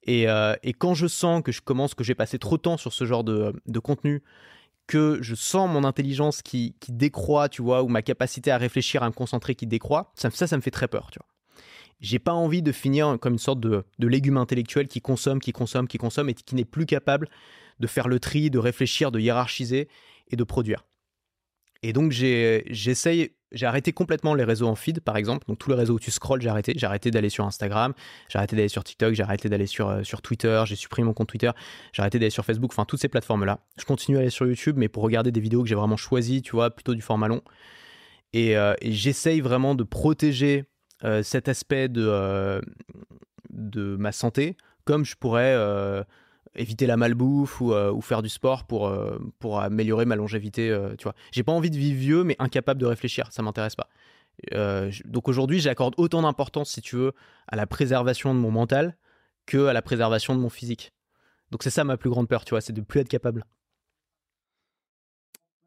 [0.04, 2.76] Et, euh, et quand je sens que je commence, que j'ai passé trop de temps
[2.76, 4.22] sur ce genre de, contenu,
[4.86, 9.08] que je sens mon intelligence qui, décroît, tu vois, ou ma capacité à réfléchir, à
[9.08, 11.26] me concentrer qui décroît, ça, ça, me fait très peur, tu vois.
[12.00, 15.52] J'ai pas envie de finir comme une sorte de, de légume intellectuel qui consomme, qui
[15.52, 17.28] consomme, qui consomme et qui n'est plus capable
[17.78, 19.88] de faire le tri, de réfléchir, de hiérarchiser
[20.30, 20.86] et de produire.
[21.82, 25.46] Et donc j'essaye, j'ai arrêté complètement les réseaux en feed, par exemple.
[25.48, 26.72] Donc tous les réseaux où tu scrolles, j'ai arrêté.
[26.76, 27.94] J'ai arrêté d'aller sur Instagram,
[28.28, 31.14] j'ai arrêté d'aller sur TikTok, j'ai arrêté d'aller sur, euh, sur Twitter, j'ai supprimé mon
[31.14, 31.50] compte Twitter,
[31.92, 33.60] j'ai arrêté d'aller sur Facebook, enfin toutes ces plateformes-là.
[33.78, 36.42] Je continue à aller sur YouTube, mais pour regarder des vidéos que j'ai vraiment choisies,
[36.42, 37.42] tu vois, plutôt du format long.
[38.32, 40.64] Et, euh, j'essaye vraiment de protéger
[41.04, 42.60] euh, cet aspect de,
[43.50, 45.56] de ma santé, comme je pourrais
[46.54, 50.70] éviter la malbouffe ou, euh, ou faire du sport pour, euh, pour améliorer ma longévité.
[50.70, 53.28] euh, tu vois, j'ai pas envie de vivre vieux, mais incapable de réfléchir.
[53.32, 53.88] Ça m'intéresse pas.
[55.04, 57.12] Donc aujourd'hui, j'accorde autant d'importance, si tu veux,
[57.46, 58.96] à la préservation de mon mental
[59.44, 60.92] que à la préservation de mon physique.
[61.50, 63.44] Donc c'est ça ma plus grande peur, tu vois, c'est de plus être capable.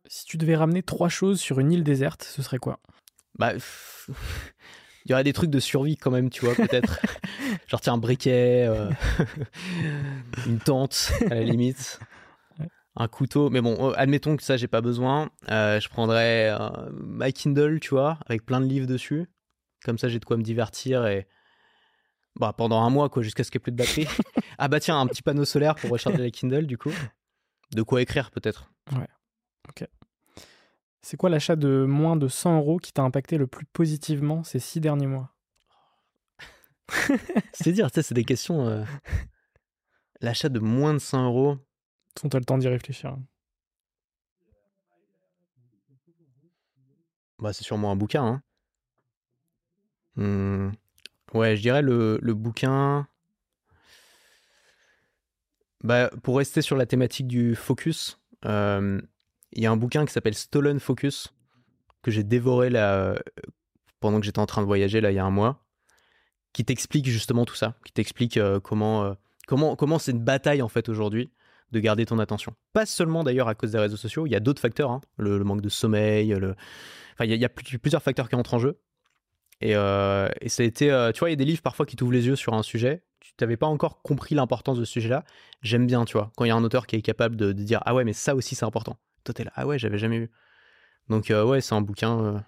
[0.08, 2.80] Si tu devais ramener trois choses sur une île déserte, ce serait quoi?
[3.38, 3.54] Bah,
[5.06, 6.99] il y aurait des trucs de survie quand même, tu vois, peut-être.
[7.68, 8.89] Genre, tiens, un briquet, euh,
[10.45, 11.99] une tente, à la limite,
[12.60, 12.68] Ouais.
[12.95, 13.49] un couteau.
[13.49, 15.30] Mais bon, euh, admettons que ça, j'ai pas besoin.
[15.49, 19.26] Euh, je prendrais euh, ma Kindle, tu vois, avec plein de livres dessus.
[19.84, 21.28] Comme ça, j'ai de quoi me divertir et.
[22.39, 24.08] Bah, pendant un mois, quoi, jusqu'à ce qu'il n'y ait plus de batterie.
[24.58, 26.91] ah, bah, tiens, un petit panneau solaire pour recharger la Kindle, du coup.
[27.74, 28.72] De quoi écrire, peut-être.
[31.04, 34.58] C'est quoi l'achat de moins de 100 euros qui t'a impacté le plus positivement ces
[34.58, 35.36] six derniers mois?
[37.54, 38.68] C'est dire, tu sais, c'est des questions.
[38.68, 38.84] euh,
[40.22, 41.58] L'achat de moins de 100 euros.
[42.16, 43.16] T'as le temps d'y réfléchir
[47.39, 48.24] Bah, c'est sûrement un bouquin.
[48.24, 48.41] Hein.
[50.16, 50.72] Hmm.
[51.34, 53.08] Ouais, je dirais le, le bouquin.
[55.84, 59.01] Bah, pour rester sur la thématique du focus, euh,
[59.56, 61.34] il y a un bouquin qui s'appelle Stolen Focus
[62.01, 63.20] que j'ai dévoré là, euh,
[63.99, 65.66] pendant que j'étais en train de voyager là il y a un mois,
[66.51, 69.14] qui t'explique justement tout ça, qui t'explique euh, comment euh,
[69.47, 71.32] comment comment c'est une bataille en fait aujourd'hui
[71.72, 72.54] de garder ton attention.
[72.74, 75.43] Pas seulement d'ailleurs à cause des réseaux sociaux, il y a d'autres facteurs, hein, le,
[75.43, 76.56] manque de sommeil, le,
[77.14, 78.80] enfin il y a, plusieurs facteurs qui entrent en jeu.
[79.60, 80.30] Et, ça
[80.62, 82.54] a été, tu vois, il y a des livres parfois qui t'ouvrent les yeux sur
[82.54, 83.01] un sujet.
[83.22, 85.24] Tu n'avais pas encore compris l'importance de ce sujet-là.
[85.64, 87.82] J'aime bien, tu vois, quand il y a un auteur qui est capable de dire
[87.86, 88.99] ah ouais, mais ça aussi c'est important.
[89.24, 90.32] Toi t'es là, ah ouais, j'avais jamais vu.
[91.09, 92.19] Donc euh, ouais, c'est un bouquin.
[92.19, 92.39] euh,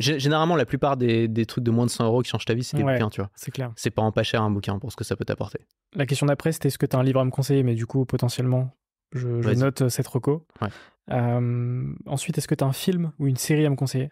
[0.00, 2.54] gé- Généralement, la plupart des, des trucs de moins de 100 euros qui changent ta
[2.54, 2.94] vie, c'est des Ouais.
[2.94, 3.30] bouquins, tu vois.
[3.34, 3.72] C'est clair.
[3.76, 5.60] C'est pas en pas cher un bouquin pour ce que ça peut t'apporter.
[5.94, 7.62] La question d'après, c'était est-ce que t'as un livre à me conseiller?
[7.62, 8.70] Mais du coup, potentiellement,
[9.12, 10.46] je, je note euh, cette reco.
[10.60, 10.68] Ouais.
[11.10, 14.10] Euh, ensuite, est-ce que t'as un film ou une série à me conseiller?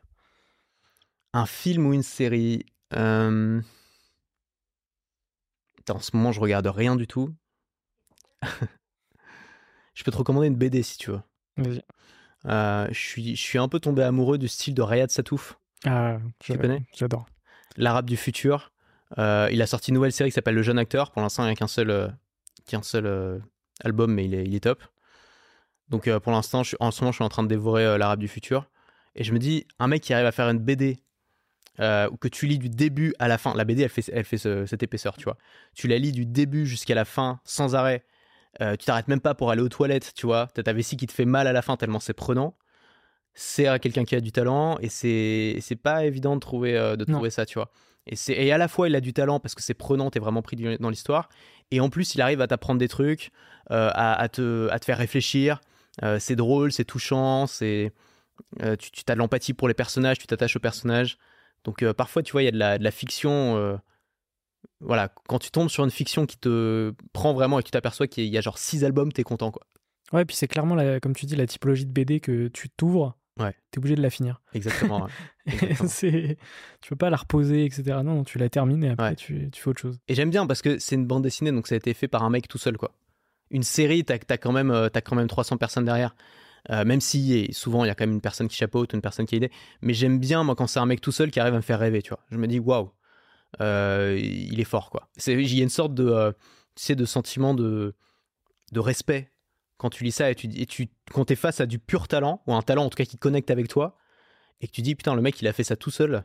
[1.34, 2.64] Un film ou une série?
[2.94, 3.60] Euh...
[5.90, 7.34] En ce moment, je regarde rien du tout.
[9.94, 11.20] je peux te recommander une BD si tu veux.
[11.58, 11.82] Vas-y.
[12.46, 16.18] Euh, je suis, je suis un peu tombé amoureux du style de Rayad Satouf, Ah,
[16.44, 16.86] je- Tu connais?
[16.96, 17.26] J'adore.
[17.76, 18.72] l'arabe du futur.
[19.18, 21.10] Euh, il a sorti une nouvelle série qui s'appelle Le Jeune Acteur.
[21.12, 22.08] Pour l'instant, il n'y a qu'un seul, euh,
[22.66, 23.40] qu'un seul
[23.84, 24.82] album, mais il est, il est top.
[25.88, 28.28] Donc pour l'instant, je en ce moment, je suis en train de dévorer l'arabe du
[28.28, 28.68] futur.
[29.14, 30.98] Et je me dis, un mec qui arrive à faire une BD
[31.78, 33.54] que tu lis du début à la fin.
[33.54, 35.38] La BD, elle fait, elle fait ce- cette épaisseur, tu vois.
[35.74, 38.04] Tu la lis du début jusqu'à la fin, sans arrêt.
[38.60, 40.48] Euh, tu t'arrêtes même pas pour aller aux toilettes, tu vois.
[40.52, 42.56] T'as ta vessie qui te fait mal à la fin tellement c'est prenant.
[43.34, 47.04] C'est à quelqu'un qui a du talent et c'est pas évident de trouver euh, de
[47.06, 47.14] Non.
[47.18, 47.70] trouver ça, tu vois.
[48.06, 50.42] Et et à la fois il a du talent parce que c'est prenant, t'es vraiment
[50.42, 51.28] pris du- dans l'histoire.
[51.70, 53.30] Et en plus il arrive à t'apprendre des trucs,
[53.70, 55.60] euh, à, à te à te faire réfléchir.
[56.18, 57.92] C'est drôle, c'est touchant, c'est
[58.78, 61.18] tu, tu as de l'empathie pour les personnages, tu t'attaches aux personnages.
[61.64, 63.78] Donc parfois, tu vois, il y a de la, de la fiction.
[64.80, 68.06] Voilà, quand tu tombes sur une fiction qui te prend vraiment et que tu t'aperçois
[68.06, 69.66] qu'il y a genre six albums, t'es content quoi.
[70.12, 73.16] Ouais, puis c'est clairement, la- comme tu dis, la typologie de BD que tu t'ouvres
[73.38, 73.54] Ouais.
[73.70, 74.40] T'es obligé de la finir.
[74.52, 75.04] Exactement.
[75.04, 75.10] ouais.
[75.52, 75.88] Exactement.
[75.88, 76.38] c'est,
[76.80, 77.98] tu peux pas la reposer, etc.
[78.02, 79.14] Non, tu la termines et après Ouais.
[79.14, 79.98] tu, tu fais autre chose.
[80.08, 82.24] Et j'aime bien parce que c'est une bande dessinée, donc ça a été fait par
[82.24, 82.90] un mec tout seul, quoi.
[83.50, 86.16] Une série, t'as as quand même, euh, quand même 300 personnes derrière.
[86.70, 89.00] Euh, même si et souvent il y a quand même une personne qui chapeaute, une
[89.00, 89.50] personne qui a idée.
[89.82, 91.78] Mais j'aime bien moi quand c'est un mec tout seul qui arrive à me faire
[91.78, 92.18] rêver, tu vois.
[92.32, 92.90] Je me dis waouh,
[93.60, 95.08] il est fort, quoi.
[95.26, 96.32] Il y a une sorte de, euh,
[96.74, 97.94] tu sais, de sentiment de,
[98.72, 99.30] de respect
[99.78, 102.42] quand tu lis ça et tu, et tu, quand t'es face à du pur talent
[102.46, 103.96] ou un talent en tout cas qui connecte avec toi
[104.60, 106.24] et que tu dis putain le mec il a fait ça tout seul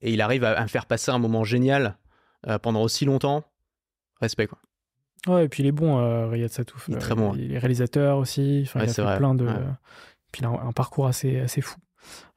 [0.00, 1.98] et il arrive à, à me faire passer un moment génial
[2.46, 3.44] euh, pendant aussi longtemps.
[4.20, 4.58] Respect quoi.
[5.26, 6.86] Ouais, et puis il est bon, euh, Riyad Satouf.
[6.88, 7.38] Il est Euh, très bon, ouais.
[7.40, 8.62] Il est réalisateur aussi.
[8.66, 9.46] Enfin, Ouais, il a fait vrai, plein de.
[9.46, 9.52] ouais.
[10.32, 11.76] Puis il a un, un parcours assez, assez fou.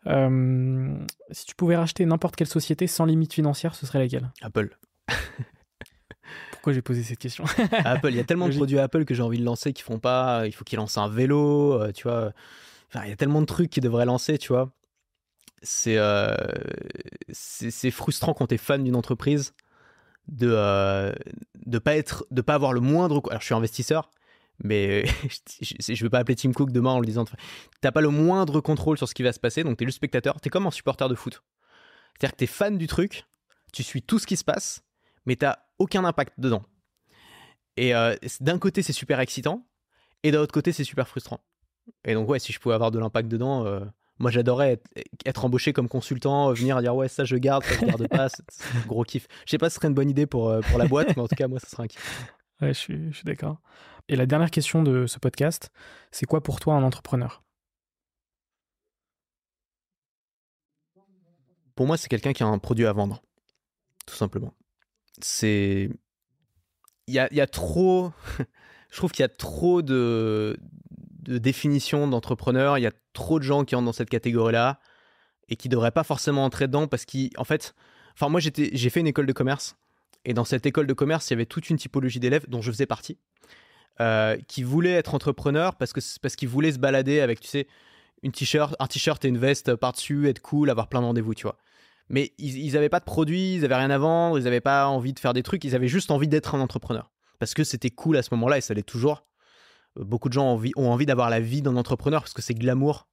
[0.07, 0.97] Euh,
[1.31, 4.31] si tu pouvais racheter n'importe quelle société sans limite financière, ce serait laquelle?
[4.41, 4.77] Apple.
[6.51, 7.43] Pourquoi j'ai posé cette question?
[7.71, 9.99] Apple, il y a tellement de produits Apple que j'ai envie de lancer qui font
[9.99, 10.45] pas.
[10.45, 12.31] Il faut qu'ils lancent un vélo, euh, tu vois.
[12.89, 14.71] Enfin, il y a tellement de trucs qu'ils devraient lancer, tu vois.
[15.61, 16.35] C'est euh,
[17.31, 19.53] c'est frustrant quand t'es fan d'une entreprise
[20.27, 21.11] de euh,
[21.65, 23.21] de pas être de pas avoir le moindre.
[23.29, 24.11] Alors je suis investisseur,
[24.63, 25.05] mais
[25.61, 27.25] je, je veux pas appeler Tim Cook demain en le disant.
[27.81, 30.39] T'as pas le moindre contrôle sur ce qui va se passer, donc t'es juste spectateur.
[30.39, 31.43] T'es comme un supporter de foot.
[32.17, 33.25] C'est-à-dire que t'es fan du truc,
[33.73, 34.83] tu suis tout ce qui se passe,
[35.25, 36.63] mais t'as aucun impact dedans.
[37.77, 39.67] Et euh, d'un côté, c'est super excitant,
[40.23, 41.41] et d'un autre côté, c'est super frustrant.
[42.05, 43.81] Et donc, ouais, si je pouvais avoir de l'impact dedans, euh,
[44.19, 44.81] moi j'adorais
[45.25, 48.29] être, embauché comme consultant, euh, venir dire ouais, ça je garde, ça je garde pas,
[48.49, 49.27] c'est un gros kiff.
[49.45, 51.21] Je sais pas si ce serait une bonne idée pour, euh, pour la boîte, mais
[51.21, 52.33] en tout cas, moi, ça serait un kiff.
[52.61, 53.59] Ouais, je suis d'accord.
[54.07, 55.71] Et la dernière question de ce podcast,
[56.11, 57.43] c'est quoi pour toi un entrepreneur?
[61.73, 63.21] Pour moi, c'est quelqu'un qui a un produit à vendre,
[64.05, 64.53] tout simplement.
[65.21, 65.89] C'est.
[67.07, 68.11] Il y a, trop.
[68.89, 70.57] je trouve qu'il y a trop de,
[71.27, 72.77] définitions d'entrepreneurs.
[72.77, 74.79] Il y a trop de gens qui entrent dans cette catégorie-là
[75.49, 77.75] et qui devraient pas forcément entrer dedans parce qu'en fait.
[78.13, 79.75] Enfin, moi, j'ai fait une école de commerce.
[80.23, 82.71] Et dans cette école de commerce, il y avait toute une typologie d'élèves dont je
[82.71, 83.19] faisais partie,
[84.01, 87.67] euh, qui voulaient être entrepreneurs parce, que, parce qu'ils voulaient se balader avec, tu sais,
[88.23, 91.43] une t-shirt, un t-shirt et une veste par-dessus, être cool, avoir plein de rendez-vous, tu
[91.43, 91.57] vois.
[92.09, 94.87] Mais ils, ils avaient pas de produits, ils avaient rien à vendre, ils avaient pas
[94.87, 97.11] envie de faire des trucs, ils avaient juste envie d'être un entrepreneur.
[97.39, 99.25] Parce que c'était cool à ce moment-là et ça l'est toujours.
[99.99, 102.41] Euh, Beaucoup de gens ont envie, ont envie d'avoir la vie d'un entrepreneur parce que
[102.41, 103.07] c'est glamour.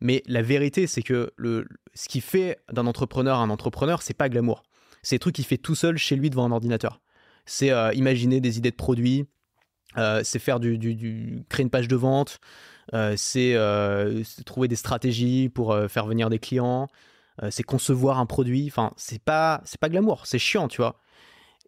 [0.00, 4.28] Mais la vérité, c'est que le, ce qui fait d'un entrepreneur un entrepreneur, c'est pas
[4.28, 4.62] glamour.
[5.02, 7.00] C'est des trucs qu'il fait tout seul chez lui devant un ordinateur.
[7.46, 9.26] C'est euh, imaginer des idées de produits,
[9.96, 12.40] euh, c'est faire du, du- créer une page de vente,
[12.92, 16.88] euh, c'est euh, c'est trouver des stratégies pour faire venir des clients,
[17.50, 18.66] c'est concevoir un produit.
[18.68, 21.00] Enfin, c'est pas c'est pas glamour, c'est chiant, tu vois.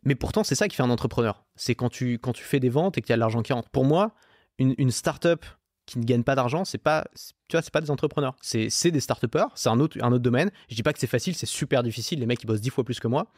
[0.05, 1.45] Mais pourtant, c'est ça qui fait un entrepreneur.
[1.57, 3.53] C'est quand tu quand tu fais des ventes et qu'il y a de l'argent qui
[3.53, 3.70] rentre.
[3.70, 4.12] Pour moi,
[4.59, 5.45] une, une start-up
[5.87, 7.07] qui ne gagne pas d'argent, c'est pas
[7.49, 8.37] tu vois, c'est pas des entrepreneurs.
[8.41, 10.51] C'est des start-upers, c'est un autre un autre domaine.
[10.68, 12.20] Je dis pas que c'est facile, c'est super difficile.
[12.20, 13.33] Les mecs ils bossent dix fois plus que moi.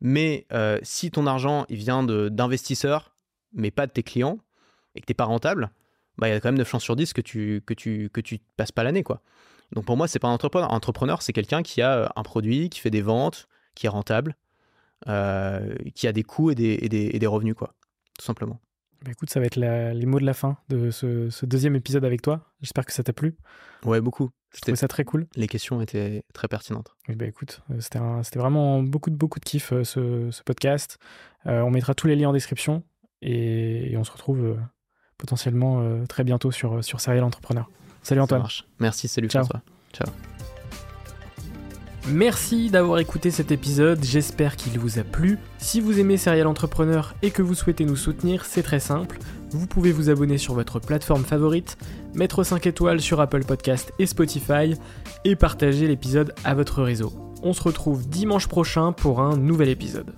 [0.00, 0.46] Mais
[0.82, 3.09] si ton argent il vient d'investisseurs,
[3.52, 4.38] mais pas de tes clients,
[4.94, 5.70] et que t'es pas rentable,
[6.18, 8.20] bah il y a quand même 9 chances sur 10 que tu que tu que
[8.20, 9.22] tu passes pas l'année quoi.
[9.72, 10.70] Donc pour moi c'est pas un entrepreneur.
[10.72, 13.88] Un entrepreneur c'est quelqu'un qui a euh, un produit, qui fait des ventes, qui est
[13.90, 14.36] rentable,
[15.08, 17.74] euh, qui a des coûts et des, et des, et des revenus quoi,
[18.18, 18.60] tout simplement.
[19.02, 21.74] Bah, écoute, ça va être la- les mots de la fin de ce, ce deuxième
[21.74, 22.52] épisode avec toi.
[22.60, 23.34] J'espère que ça t'a plu.
[23.86, 24.30] Ouais beaucoup.
[24.50, 25.26] Je C'était- trouvais ça très cool.
[25.36, 26.94] Les questions étaient très pertinentes.
[27.08, 30.98] Oui, bah écoute, euh, c'était vraiment beaucoup de beaucoup de kiff ce, ce podcast.
[31.46, 32.82] Euh, on mettra tous les liens en description
[33.22, 34.54] et, et on se retrouve euh,
[35.18, 37.68] potentiellement euh, très bientôt sur, sur Serial Entrepreneur.
[38.02, 38.40] Salut Ça Antoine.
[38.42, 38.66] marche.
[38.78, 39.44] Merci, salut Ciao.
[39.44, 39.62] François.
[42.08, 45.38] Merci d'avoir écouté cet épisode, j'espère qu'il vous a plu.
[45.58, 49.18] Si vous aimez Serial Entrepreneur et que vous souhaitez nous soutenir, c'est très simple.
[49.50, 51.76] Vous pouvez vous abonner sur votre plateforme favorite,
[52.14, 54.74] mettre 5 étoiles sur Apple Podcast et Spotify
[55.24, 57.12] et partager l'épisode à votre réseau.
[57.42, 60.12] On se retrouve dimanche prochain pour un nouvel épisode.